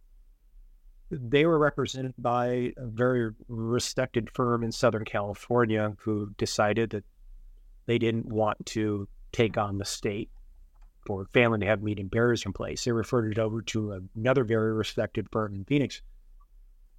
they 1.10 1.44
were 1.46 1.58
represented 1.58 2.14
by 2.18 2.72
a 2.76 2.86
very 2.86 3.30
respected 3.48 4.30
firm 4.30 4.62
in 4.62 4.72
Southern 4.72 5.04
California 5.04 5.94
who 6.00 6.30
decided 6.38 6.90
that 6.90 7.04
they 7.86 7.98
didn't 7.98 8.26
want 8.26 8.64
to 8.66 9.08
take 9.32 9.58
on 9.58 9.78
the 9.78 9.84
state 9.84 10.30
for 11.06 11.26
family 11.32 11.58
to 11.60 11.66
have 11.66 11.82
median 11.82 12.08
barriers 12.08 12.44
in 12.44 12.52
place. 12.52 12.84
They 12.84 12.92
referred 12.92 13.32
it 13.32 13.38
over 13.38 13.62
to 13.62 14.08
another 14.16 14.44
very 14.44 14.72
respected 14.72 15.26
firm 15.32 15.54
in 15.54 15.64
Phoenix 15.64 16.02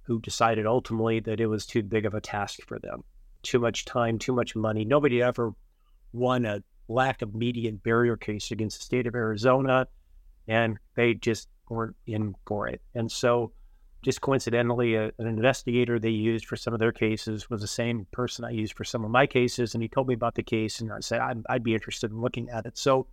who 0.02 0.20
decided 0.20 0.66
ultimately 0.66 1.20
that 1.20 1.40
it 1.40 1.46
was 1.46 1.64
too 1.64 1.82
big 1.82 2.04
of 2.04 2.14
a 2.14 2.20
task 2.20 2.60
for 2.66 2.78
them. 2.78 3.04
Too 3.42 3.58
much 3.58 3.84
time, 3.84 4.18
too 4.18 4.32
much 4.32 4.54
money. 4.54 4.84
Nobody 4.84 5.22
ever 5.22 5.52
won 6.12 6.44
a 6.44 6.62
lack 6.88 7.22
of 7.22 7.34
median 7.34 7.76
barrier 7.76 8.16
case 8.16 8.50
against 8.50 8.78
the 8.78 8.84
state 8.84 9.06
of 9.06 9.14
Arizona, 9.14 9.86
and 10.48 10.78
they 10.96 11.14
just 11.14 11.48
weren't 11.68 11.96
in 12.06 12.34
for 12.46 12.68
it. 12.68 12.82
And 12.94 13.10
so, 13.10 13.52
just 14.02 14.20
coincidentally, 14.20 14.94
a, 14.96 15.12
an 15.18 15.26
investigator 15.26 15.98
they 15.98 16.10
used 16.10 16.46
for 16.46 16.56
some 16.56 16.74
of 16.74 16.80
their 16.80 16.92
cases 16.92 17.48
was 17.48 17.60
the 17.60 17.66
same 17.66 18.06
person 18.12 18.44
I 18.44 18.50
used 18.50 18.76
for 18.76 18.84
some 18.84 19.04
of 19.04 19.10
my 19.10 19.26
cases. 19.26 19.74
And 19.74 19.82
he 19.82 19.88
told 19.88 20.08
me 20.08 20.14
about 20.14 20.34
the 20.34 20.42
case, 20.42 20.80
and 20.80 20.92
I 20.92 21.00
said, 21.00 21.20
I'd, 21.20 21.42
I'd 21.48 21.62
be 21.62 21.74
interested 21.74 22.10
in 22.10 22.20
looking 22.20 22.50
at 22.50 22.66
it. 22.66 22.76
So, 22.76 23.06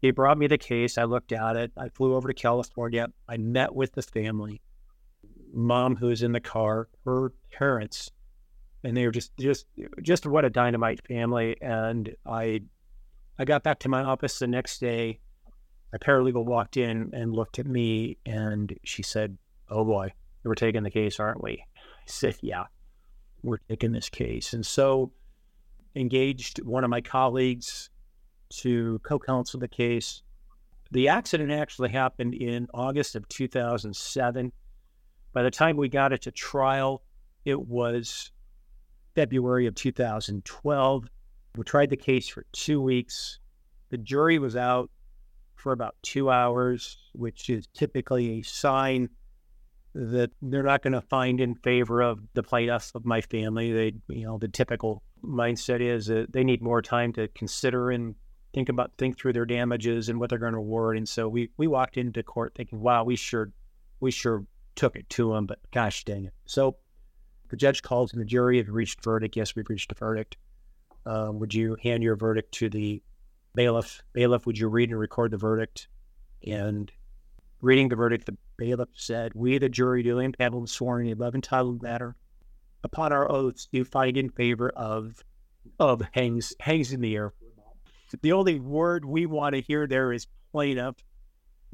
he 0.00 0.10
brought 0.10 0.38
me 0.38 0.46
the 0.46 0.58
case. 0.58 0.96
I 0.96 1.04
looked 1.04 1.32
at 1.32 1.56
it. 1.56 1.72
I 1.76 1.88
flew 1.88 2.14
over 2.14 2.28
to 2.28 2.34
California. 2.34 3.08
I 3.28 3.36
met 3.36 3.74
with 3.74 3.92
the 3.92 4.02
family, 4.02 4.60
mom 5.52 5.96
who 5.96 6.06
was 6.06 6.22
in 6.22 6.32
the 6.32 6.40
car, 6.40 6.88
her 7.04 7.32
parents, 7.52 8.10
and 8.84 8.96
they 8.96 9.04
were 9.04 9.10
just 9.10 9.36
just 9.38 9.66
just 10.02 10.24
what 10.24 10.44
a 10.44 10.50
dynamite 10.50 11.04
family. 11.06 11.56
And 11.60 12.14
I 12.24 12.60
I 13.38 13.44
got 13.44 13.64
back 13.64 13.80
to 13.80 13.88
my 13.88 14.04
office 14.04 14.38
the 14.38 14.46
next 14.46 14.78
day. 14.78 15.18
My 15.92 15.98
paralegal 15.98 16.44
walked 16.44 16.76
in 16.76 17.10
and 17.12 17.32
looked 17.32 17.58
at 17.58 17.66
me, 17.66 18.18
and 18.24 18.78
she 18.84 19.02
said, 19.02 19.36
"Oh 19.70 19.84
boy, 19.84 20.12
we're 20.44 20.54
taking 20.54 20.82
the 20.82 20.90
case, 20.90 21.20
aren't 21.20 21.42
we?" 21.42 21.64
I 21.76 22.02
said, 22.06 22.36
"Yeah, 22.40 22.64
we're 23.42 23.58
taking 23.68 23.92
this 23.92 24.08
case." 24.08 24.52
And 24.52 24.64
so 24.64 25.12
engaged 25.94 26.62
one 26.62 26.84
of 26.84 26.90
my 26.90 27.00
colleagues 27.00 27.90
to 28.50 28.98
co 29.00 29.18
counsel 29.18 29.60
the 29.60 29.68
case. 29.68 30.22
The 30.90 31.08
accident 31.08 31.50
actually 31.50 31.90
happened 31.90 32.34
in 32.34 32.66
August 32.72 33.14
of 33.14 33.28
2007. 33.28 34.52
By 35.32 35.42
the 35.42 35.50
time 35.50 35.76
we 35.76 35.88
got 35.88 36.12
it 36.12 36.22
to 36.22 36.30
trial, 36.30 37.02
it 37.44 37.60
was 37.60 38.32
February 39.14 39.66
of 39.66 39.74
2012. 39.74 41.04
We 41.56 41.64
tried 41.64 41.90
the 41.90 41.96
case 41.96 42.28
for 42.28 42.46
two 42.52 42.80
weeks. 42.80 43.38
The 43.90 43.98
jury 43.98 44.38
was 44.38 44.56
out 44.56 44.90
for 45.56 45.72
about 45.72 45.96
two 46.02 46.30
hours, 46.30 46.96
which 47.12 47.50
is 47.50 47.66
typically 47.74 48.38
a 48.38 48.42
sign 48.42 49.10
that 49.94 50.30
they're 50.42 50.62
not 50.62 50.82
going 50.82 50.92
to 50.92 51.00
find 51.00 51.40
in 51.40 51.54
favor 51.54 52.00
of 52.00 52.20
the 52.34 52.42
plaintiff 52.42 52.92
of 52.94 53.04
my 53.04 53.20
family. 53.20 53.72
They, 53.72 53.92
you 54.08 54.26
know, 54.26 54.38
the 54.38 54.48
typical 54.48 55.02
mindset 55.24 55.80
is 55.80 56.06
that 56.06 56.32
they 56.32 56.44
need 56.44 56.62
more 56.62 56.82
time 56.82 57.12
to 57.14 57.28
consider 57.28 57.90
and 57.90 58.14
think 58.54 58.68
about 58.68 58.92
think 58.98 59.18
through 59.18 59.32
their 59.32 59.44
damages 59.44 60.08
and 60.08 60.18
what 60.18 60.30
they're 60.30 60.38
going 60.38 60.52
to 60.52 60.58
award. 60.58 60.96
And 60.96 61.08
so 61.08 61.28
we 61.28 61.50
we 61.56 61.66
walked 61.66 61.96
into 61.96 62.22
court 62.22 62.54
thinking, 62.54 62.80
wow, 62.80 63.04
we 63.04 63.16
sure 63.16 63.50
we 64.00 64.10
sure 64.10 64.44
took 64.76 64.96
it 64.96 65.08
to 65.10 65.32
them, 65.32 65.46
but 65.46 65.58
gosh 65.72 66.04
dang 66.04 66.26
it. 66.26 66.34
So 66.46 66.76
the 67.48 67.56
judge 67.56 67.82
calls 67.82 68.12
and 68.12 68.20
the 68.20 68.26
jury 68.26 68.58
have 68.58 68.68
reached 68.68 69.02
verdict. 69.02 69.36
Yes, 69.36 69.56
we've 69.56 69.68
reached 69.68 69.90
a 69.92 69.94
verdict. 69.94 70.36
Um, 71.06 71.38
would 71.38 71.54
you 71.54 71.76
hand 71.82 72.02
your 72.02 72.16
verdict 72.16 72.52
to 72.52 72.68
the 72.68 73.02
bailiff? 73.54 74.02
Bailiff, 74.12 74.46
would 74.46 74.58
you 74.58 74.68
read 74.68 74.90
and 74.90 74.98
record 74.98 75.30
the 75.30 75.38
verdict? 75.38 75.88
And 76.46 76.92
reading 77.60 77.88
the 77.88 77.96
verdict, 77.96 78.26
the 78.26 78.36
bailiff 78.56 78.88
said, 78.94 79.32
We, 79.34 79.58
the 79.58 79.68
jury, 79.68 80.02
duly 80.02 80.24
impaneled 80.24 80.62
and 80.62 80.70
sworn 80.70 81.02
in 81.02 81.06
the 81.06 81.12
above 81.12 81.34
entitled 81.34 81.82
matter, 81.82 82.16
upon 82.84 83.12
our 83.12 83.30
oaths, 83.30 83.68
do 83.72 83.84
find 83.84 84.16
in 84.16 84.30
favor 84.30 84.70
of 84.70 85.22
of 85.78 86.00
hangs 86.12 86.54
hangs 86.60 86.92
in 86.92 87.00
the 87.02 87.14
air 87.14 87.34
the 88.22 88.32
only 88.32 88.58
word 88.58 89.04
we 89.04 89.26
want 89.26 89.54
to 89.54 89.60
hear 89.60 89.86
there 89.86 90.12
is 90.12 90.26
plaintiff. 90.52 90.96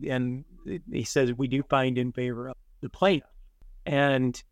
And 0.06 0.44
he 0.90 1.04
says, 1.04 1.32
we 1.32 1.48
do 1.48 1.62
find 1.62 1.98
in 1.98 2.12
favor 2.12 2.48
of 2.48 2.56
the 2.80 2.88
plaintiff. 2.88 3.28
And 3.86 4.42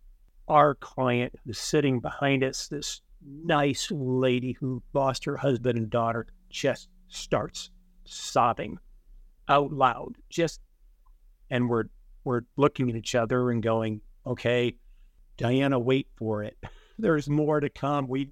our 0.49 0.75
client 0.77 1.35
is 1.47 1.59
sitting 1.59 2.01
behind 2.01 2.45
us, 2.45 2.69
this 2.69 3.01
nice 3.25 3.91
lady 3.91 4.53
who 4.53 4.83
lost 4.93 5.25
her 5.25 5.37
husband 5.37 5.79
and 5.79 5.91
daughter, 5.91 6.27
just 6.51 6.89
starts 7.09 7.71
sobbing 8.05 8.79
out 9.49 9.73
loud. 9.73 10.17
Just, 10.29 10.61
and 11.53 11.69
we're, 11.69 11.85
we're 12.25 12.41
looking 12.57 12.89
at 12.89 12.97
each 12.97 13.15
other 13.15 13.51
and 13.51 13.63
going, 13.63 14.01
okay, 14.27 14.75
Diana, 15.37 15.79
wait 15.79 16.09
for 16.17 16.43
it. 16.43 16.57
There's 16.99 17.29
more 17.29 17.61
to 17.61 17.69
come. 17.69 18.09
We, 18.09 18.31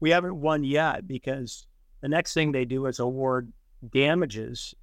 we 0.00 0.10
haven't 0.10 0.34
won 0.34 0.64
yet 0.64 1.06
because 1.06 1.64
the 2.00 2.08
next 2.08 2.34
thing 2.34 2.50
they 2.50 2.64
do 2.64 2.86
is 2.86 2.98
award 2.98 3.52
damages, 3.92 4.74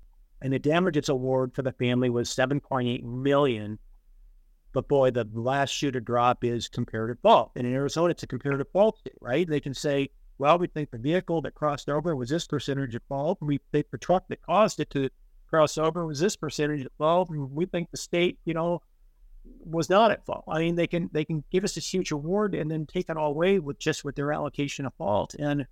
and 0.41 0.53
the 0.53 0.59
damages 0.59 1.09
award 1.09 1.53
for 1.53 1.61
the 1.61 1.73
family 1.73 2.09
was 2.09 2.29
7.8 2.29 3.03
million. 3.03 3.77
But 4.71 4.87
boy, 4.87 5.11
the 5.11 5.27
last 5.33 5.71
shoe 5.71 5.91
to 5.91 5.99
drop 5.99 6.45
is 6.45 6.69
comparative 6.69 7.19
fault. 7.21 7.51
And 7.57 7.67
in 7.67 7.73
Arizona, 7.73 8.11
it's 8.11 8.23
a 8.23 8.27
comparative 8.27 8.67
fault 8.71 8.97
right? 9.19 9.47
They 9.47 9.59
can 9.59 9.73
say, 9.73 10.09
well, 10.37 10.57
we 10.57 10.67
think 10.67 10.89
the 10.89 10.97
vehicle 10.97 11.41
that 11.41 11.53
crossed 11.53 11.89
over 11.89 12.15
was 12.15 12.29
this 12.29 12.47
percentage 12.47 12.95
of 12.95 13.01
fault. 13.09 13.39
We 13.41 13.59
think 13.73 13.87
the 13.91 13.97
truck 13.97 14.23
that 14.29 14.41
caused 14.41 14.79
it 14.79 14.89
to 14.91 15.09
cross 15.53 15.77
over 15.77 16.03
was 16.05 16.19
this 16.19 16.35
percentage 16.35 16.83
of 16.83 16.91
fault. 16.97 17.29
And 17.29 17.51
we 17.51 17.67
think 17.67 17.91
the 17.91 17.97
state, 17.97 18.39
you 18.43 18.55
know, 18.55 18.81
was 19.63 19.87
not 19.87 20.09
at 20.09 20.25
fault. 20.25 20.45
I 20.47 20.57
mean, 20.57 20.75
they 20.75 20.87
can 20.87 21.11
they 21.13 21.23
can 21.23 21.43
give 21.51 21.63
us 21.63 21.75
this 21.75 21.93
huge 21.93 22.11
award 22.11 22.55
and 22.55 22.71
then 22.71 22.87
take 22.87 23.07
it 23.07 23.17
all 23.17 23.29
away 23.29 23.59
with 23.59 23.77
just 23.77 24.03
with 24.03 24.15
their 24.15 24.33
allocation 24.33 24.87
of 24.87 24.93
fault. 24.95 25.35
And 25.35 25.67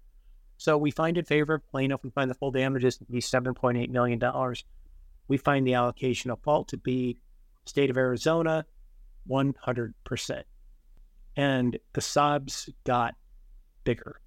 so 0.57 0.77
we 0.77 0.91
find 0.91 1.17
in 1.17 1.25
favor 1.25 1.55
of 1.55 1.67
plaintiff, 1.67 2.03
we 2.03 2.11
find 2.11 2.29
the 2.29 2.35
full 2.35 2.51
damages 2.51 2.97
to 2.97 3.05
be 3.05 3.21
$7.8 3.21 3.89
million. 3.89 4.21
We 5.27 5.37
find 5.37 5.65
the 5.65 5.73
allocation 5.73 6.29
of 6.29 6.39
fault 6.43 6.67
to 6.67 6.77
be 6.77 7.17
state 7.65 7.89
of 7.89 7.97
Arizona, 7.97 8.65
100%. 9.27 10.43
And 11.35 11.79
the 11.93 12.01
sobs 12.01 12.69
got 12.83 13.15
bigger. 13.83 14.21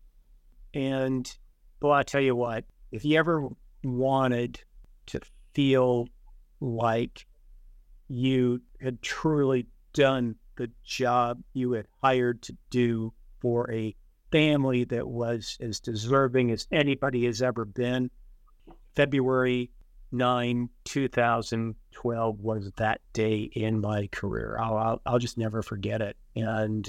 And, 0.73 1.33
well, 1.81 1.93
I 1.93 2.03
tell 2.03 2.21
you 2.21 2.35
what, 2.35 2.65
if 2.91 3.05
you 3.05 3.17
ever 3.17 3.49
wanted 3.85 4.59
to 5.07 5.21
feel 5.55 6.09
like 6.61 7.27
you 8.09 8.61
had 8.81 9.01
truly 9.03 9.67
done 9.93 10.37
the 10.57 10.71
job 10.85 11.43
you 11.53 11.73
had 11.73 11.87
hired 12.03 12.43
to 12.43 12.57
do 12.71 13.13
for 13.41 13.71
a 13.71 13.95
family 14.31 14.85
that 14.85 15.07
was 15.07 15.57
as 15.61 15.81
deserving 15.81 16.51
as 16.51 16.67
anybody 16.73 17.25
has 17.27 17.41
ever 17.41 17.65
been. 17.65 18.11
February 18.97 19.71
9, 20.13 20.69
2012 20.85 22.41
was 22.41 22.71
that 22.77 23.01
day 23.13 23.51
in 23.55 23.81
my 23.81 24.09
career. 24.09 24.57
I'll, 24.61 24.77
I'll, 24.77 25.03
I'll 25.07 25.19
just 25.19 25.39
never 25.39 25.63
forget 25.63 26.01
it. 26.01 26.17
And 26.37 26.87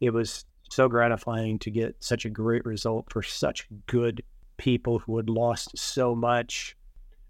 it 0.00 0.10
was 0.10 0.44
so 0.70 0.88
gratifying 0.88 1.58
to 1.60 1.70
get 1.70 1.96
such 2.00 2.24
a 2.24 2.30
great 2.30 2.64
result 2.64 3.10
for 3.10 3.22
such 3.22 3.66
good 3.86 4.22
people 4.58 4.98
who 5.00 5.16
had 5.16 5.30
lost 5.30 5.76
so 5.76 6.14
much. 6.14 6.76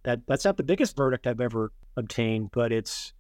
That 0.09 0.27
that's 0.27 0.47
not 0.47 0.57
the 0.57 0.63
biggest 0.63 0.97
verdict 0.97 1.27
I've 1.27 1.39
ever 1.39 1.71
obtained, 1.95 2.49
but 2.53 2.73
it's 2.73 3.13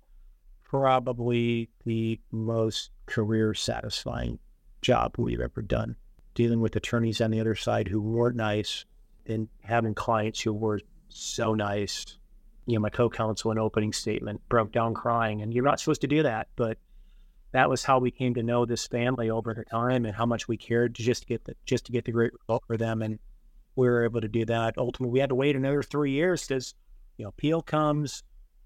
probably 0.64 1.68
the 1.84 2.18
most 2.32 2.92
career 3.04 3.52
satisfying 3.52 4.38
job 4.80 5.16
we've 5.18 5.38
ever 5.38 5.60
done. 5.60 5.96
Dealing 6.32 6.62
with 6.62 6.74
attorneys 6.76 7.20
on 7.20 7.30
the 7.30 7.40
other 7.40 7.54
side 7.54 7.88
who 7.88 8.00
weren't 8.00 8.36
nice 8.36 8.86
and 9.26 9.48
having 9.62 9.92
clients 9.92 10.40
who 10.40 10.54
were 10.54 10.80
so 11.10 11.52
nice. 11.52 12.16
You 12.64 12.76
know, 12.76 12.80
my 12.80 12.88
co 12.88 13.10
counsel 13.10 13.52
in 13.52 13.58
opening 13.58 13.92
statement 13.92 14.40
broke 14.48 14.72
down 14.72 14.94
crying, 14.94 15.42
and 15.42 15.52
you're 15.52 15.64
not 15.64 15.80
supposed 15.80 16.00
to 16.00 16.06
do 16.06 16.22
that, 16.22 16.48
but 16.56 16.78
that 17.52 17.68
was 17.68 17.84
how 17.84 17.98
we 17.98 18.10
came 18.10 18.32
to 18.32 18.42
know 18.42 18.64
this 18.64 18.86
family 18.86 19.28
over 19.28 19.62
time 19.70 20.06
and 20.06 20.14
how 20.14 20.24
much 20.24 20.48
we 20.48 20.56
cared 20.56 20.94
to 20.94 21.02
just 21.02 21.26
get 21.26 21.44
the 21.44 21.54
just 21.66 21.84
to 21.84 21.92
get 21.92 22.06
the 22.06 22.12
great 22.12 22.32
result 22.32 22.64
for 22.66 22.78
them 22.78 23.02
and 23.02 23.18
we 23.78 23.88
were 23.88 24.04
able 24.04 24.20
to 24.20 24.28
do 24.28 24.44
that 24.44 24.74
ultimately 24.76 25.12
we 25.12 25.20
had 25.20 25.30
to 25.30 25.34
wait 25.34 25.56
another 25.56 25.82
three 25.82 26.10
years 26.10 26.46
because 26.46 26.74
you 27.16 27.24
know 27.24 27.30
appeal 27.30 27.62
comes 27.62 28.22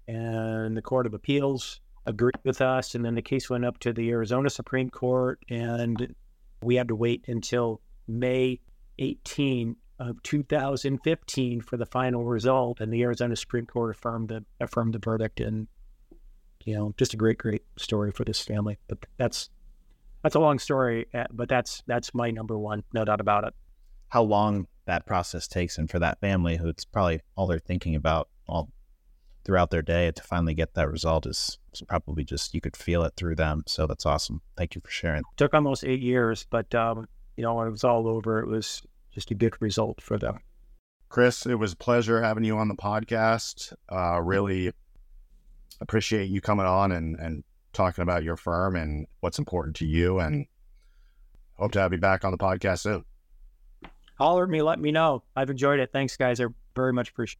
and 0.07 0.75
the 0.75 0.81
court 0.81 1.05
of 1.05 1.13
appeals 1.13 1.79
agreed 2.05 2.35
with 2.43 2.61
us. 2.61 2.95
And 2.95 3.05
then 3.05 3.15
the 3.15 3.21
case 3.21 3.49
went 3.49 3.65
up 3.65 3.79
to 3.79 3.93
the 3.93 4.09
Arizona 4.09 4.49
Supreme 4.49 4.89
Court, 4.89 5.39
and 5.49 6.15
we 6.61 6.75
had 6.75 6.87
to 6.89 6.95
wait 6.95 7.25
until 7.27 7.81
May 8.07 8.59
18 8.99 9.75
of 9.99 10.21
2015 10.23 11.61
for 11.61 11.77
the 11.77 11.85
final 11.85 12.25
result. 12.25 12.81
And 12.81 12.91
the 12.91 13.01
Arizona 13.03 13.35
Supreme 13.35 13.65
Court 13.65 13.95
affirmed 13.95 14.29
the 14.29 14.43
affirmed 14.59 14.93
the 14.93 14.99
verdict. 14.99 15.39
And 15.39 15.67
you 16.65 16.75
know, 16.75 16.93
just 16.97 17.13
a 17.13 17.17
great, 17.17 17.37
great 17.37 17.63
story 17.77 18.11
for 18.11 18.23
this 18.23 18.41
family. 18.41 18.77
But 18.87 18.99
that's 19.17 19.49
that's 20.21 20.35
a 20.35 20.39
long 20.39 20.59
story, 20.59 21.07
eh, 21.13 21.25
but 21.31 21.49
that's 21.49 21.83
that's 21.87 22.13
my 22.13 22.31
number 22.31 22.57
one, 22.57 22.83
no 22.93 23.05
doubt 23.05 23.21
about 23.21 23.45
it. 23.45 23.53
How 24.09 24.23
long 24.23 24.67
that 24.85 25.05
process 25.05 25.47
takes, 25.47 25.77
and 25.77 25.89
for 25.89 25.99
that 25.99 26.19
family, 26.19 26.57
who 26.57 26.67
it's 26.67 26.85
probably 26.85 27.21
all 27.35 27.47
they're 27.47 27.59
thinking 27.59 27.95
about 27.95 28.29
all 28.47 28.69
throughout 29.45 29.71
their 29.71 29.81
day 29.81 30.11
to 30.11 30.23
finally 30.23 30.53
get 30.53 30.73
that 30.73 30.89
result 30.89 31.25
is, 31.25 31.57
is 31.73 31.81
probably 31.81 32.23
just 32.23 32.53
you 32.53 32.61
could 32.61 32.77
feel 32.77 33.03
it 33.03 33.13
through 33.17 33.35
them. 33.35 33.63
So 33.67 33.85
that's 33.85 34.05
awesome. 34.05 34.41
Thank 34.55 34.75
you 34.75 34.81
for 34.81 34.91
sharing. 34.91 35.23
took 35.35 35.53
almost 35.53 35.83
eight 35.83 36.01
years, 36.01 36.45
but 36.49 36.73
um, 36.75 37.07
you 37.35 37.43
know 37.43 37.53
when 37.55 37.67
it 37.67 37.71
was 37.71 37.83
all 37.83 38.07
over, 38.07 38.39
it 38.39 38.47
was 38.47 38.81
just 39.11 39.31
a 39.31 39.35
good 39.35 39.55
result 39.61 40.01
for 40.01 40.17
them. 40.17 40.39
Chris, 41.09 41.45
it 41.45 41.55
was 41.55 41.73
a 41.73 41.77
pleasure 41.77 42.23
having 42.23 42.43
you 42.43 42.57
on 42.57 42.67
the 42.67 42.75
podcast. 42.75 43.73
Uh, 43.91 44.19
really 44.19 44.71
appreciate 45.79 46.25
you 46.29 46.41
coming 46.41 46.65
on 46.65 46.91
and, 46.91 47.19
and 47.19 47.43
talking 47.71 48.01
about 48.01 48.23
your 48.23 48.35
firm 48.35 48.75
and 48.75 49.05
what's 49.19 49.37
important 49.37 49.75
to 49.75 49.85
you. 49.85 50.19
And 50.19 50.47
hope 51.53 51.71
to 51.73 51.79
have 51.79 51.91
you 51.91 51.99
back 51.99 52.25
on 52.25 52.31
the 52.31 52.37
podcast 52.37 52.79
soon. 52.79 53.05
Holler 54.15 54.43
at 54.43 54.49
me, 54.49 54.61
let 54.61 54.79
me 54.79 54.91
know. 54.91 55.23
I've 55.35 55.49
enjoyed 55.49 55.79
it. 55.79 55.91
Thanks, 55.91 56.15
guys. 56.17 56.39
I 56.39 56.45
very 56.75 56.93
much 56.93 57.09
appreciate 57.09 57.39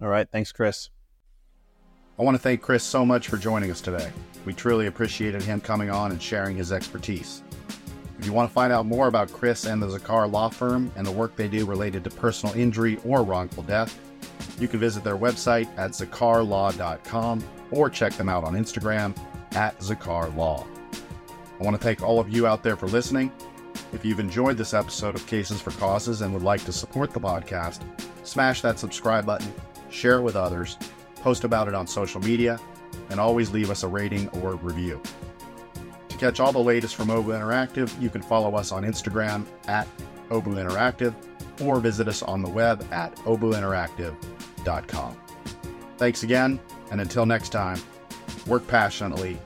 it. 0.00 0.04
All 0.04 0.10
right. 0.10 0.28
Thanks, 0.30 0.52
Chris. 0.52 0.90
I 2.18 2.22
want 2.22 2.34
to 2.34 2.42
thank 2.42 2.62
Chris 2.62 2.82
so 2.82 3.04
much 3.04 3.28
for 3.28 3.36
joining 3.36 3.70
us 3.70 3.80
today. 3.80 4.10
We 4.46 4.54
truly 4.54 4.86
appreciated 4.86 5.42
him 5.42 5.60
coming 5.60 5.90
on 5.90 6.12
and 6.12 6.22
sharing 6.22 6.56
his 6.56 6.72
expertise. 6.72 7.42
If 8.18 8.24
you 8.24 8.32
want 8.32 8.48
to 8.48 8.54
find 8.54 8.72
out 8.72 8.86
more 8.86 9.08
about 9.08 9.30
Chris 9.30 9.66
and 9.66 9.82
the 9.82 9.90
Zachar 9.90 10.26
Law 10.26 10.48
Firm 10.48 10.90
and 10.96 11.06
the 11.06 11.10
work 11.10 11.36
they 11.36 11.48
do 11.48 11.66
related 11.66 12.04
to 12.04 12.10
personal 12.10 12.54
injury 12.56 12.98
or 13.04 13.22
wrongful 13.22 13.64
death, 13.64 13.98
you 14.58 14.66
can 14.66 14.80
visit 14.80 15.04
their 15.04 15.18
website 15.18 15.68
at 15.76 15.90
zacharlaw.com 15.90 17.44
or 17.70 17.90
check 17.90 18.14
them 18.14 18.28
out 18.30 18.44
on 18.44 18.54
Instagram 18.54 19.16
at 19.54 19.78
zacharlaw. 19.80 20.66
I 21.60 21.64
want 21.64 21.76
to 21.76 21.82
thank 21.82 22.02
all 22.02 22.18
of 22.18 22.30
you 22.30 22.46
out 22.46 22.62
there 22.62 22.76
for 22.76 22.86
listening. 22.86 23.30
If 23.92 24.04
you've 24.04 24.20
enjoyed 24.20 24.56
this 24.56 24.74
episode 24.74 25.14
of 25.14 25.26
Cases 25.26 25.60
for 25.60 25.70
Causes 25.72 26.20
and 26.20 26.32
would 26.34 26.42
like 26.42 26.64
to 26.64 26.72
support 26.72 27.12
the 27.12 27.20
podcast, 27.20 27.80
smash 28.24 28.60
that 28.62 28.78
subscribe 28.78 29.24
button, 29.24 29.52
share 29.90 30.18
it 30.18 30.22
with 30.22 30.36
others, 30.36 30.76
post 31.16 31.44
about 31.44 31.68
it 31.68 31.74
on 31.74 31.86
social 31.86 32.20
media, 32.20 32.58
and 33.10 33.20
always 33.20 33.50
leave 33.50 33.70
us 33.70 33.82
a 33.82 33.88
rating 33.88 34.28
or 34.40 34.56
review. 34.56 35.00
To 36.08 36.16
catch 36.18 36.40
all 36.40 36.52
the 36.52 36.58
latest 36.58 36.96
from 36.96 37.08
Obu 37.08 37.26
Interactive, 37.26 38.00
you 38.00 38.10
can 38.10 38.22
follow 38.22 38.54
us 38.56 38.72
on 38.72 38.82
Instagram 38.82 39.46
at 39.66 39.86
Obu 40.30 40.54
Interactive 40.54 41.14
or 41.62 41.80
visit 41.80 42.08
us 42.08 42.22
on 42.22 42.42
the 42.42 42.48
web 42.48 42.86
at 42.90 43.14
obuinteractive.com. 43.16 45.16
Thanks 45.96 46.22
again, 46.22 46.60
and 46.90 47.00
until 47.00 47.24
next 47.24 47.50
time, 47.50 47.80
work 48.46 48.66
passionately, 48.66 49.38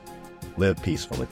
live 0.57 0.81
peacefully. 0.83 1.27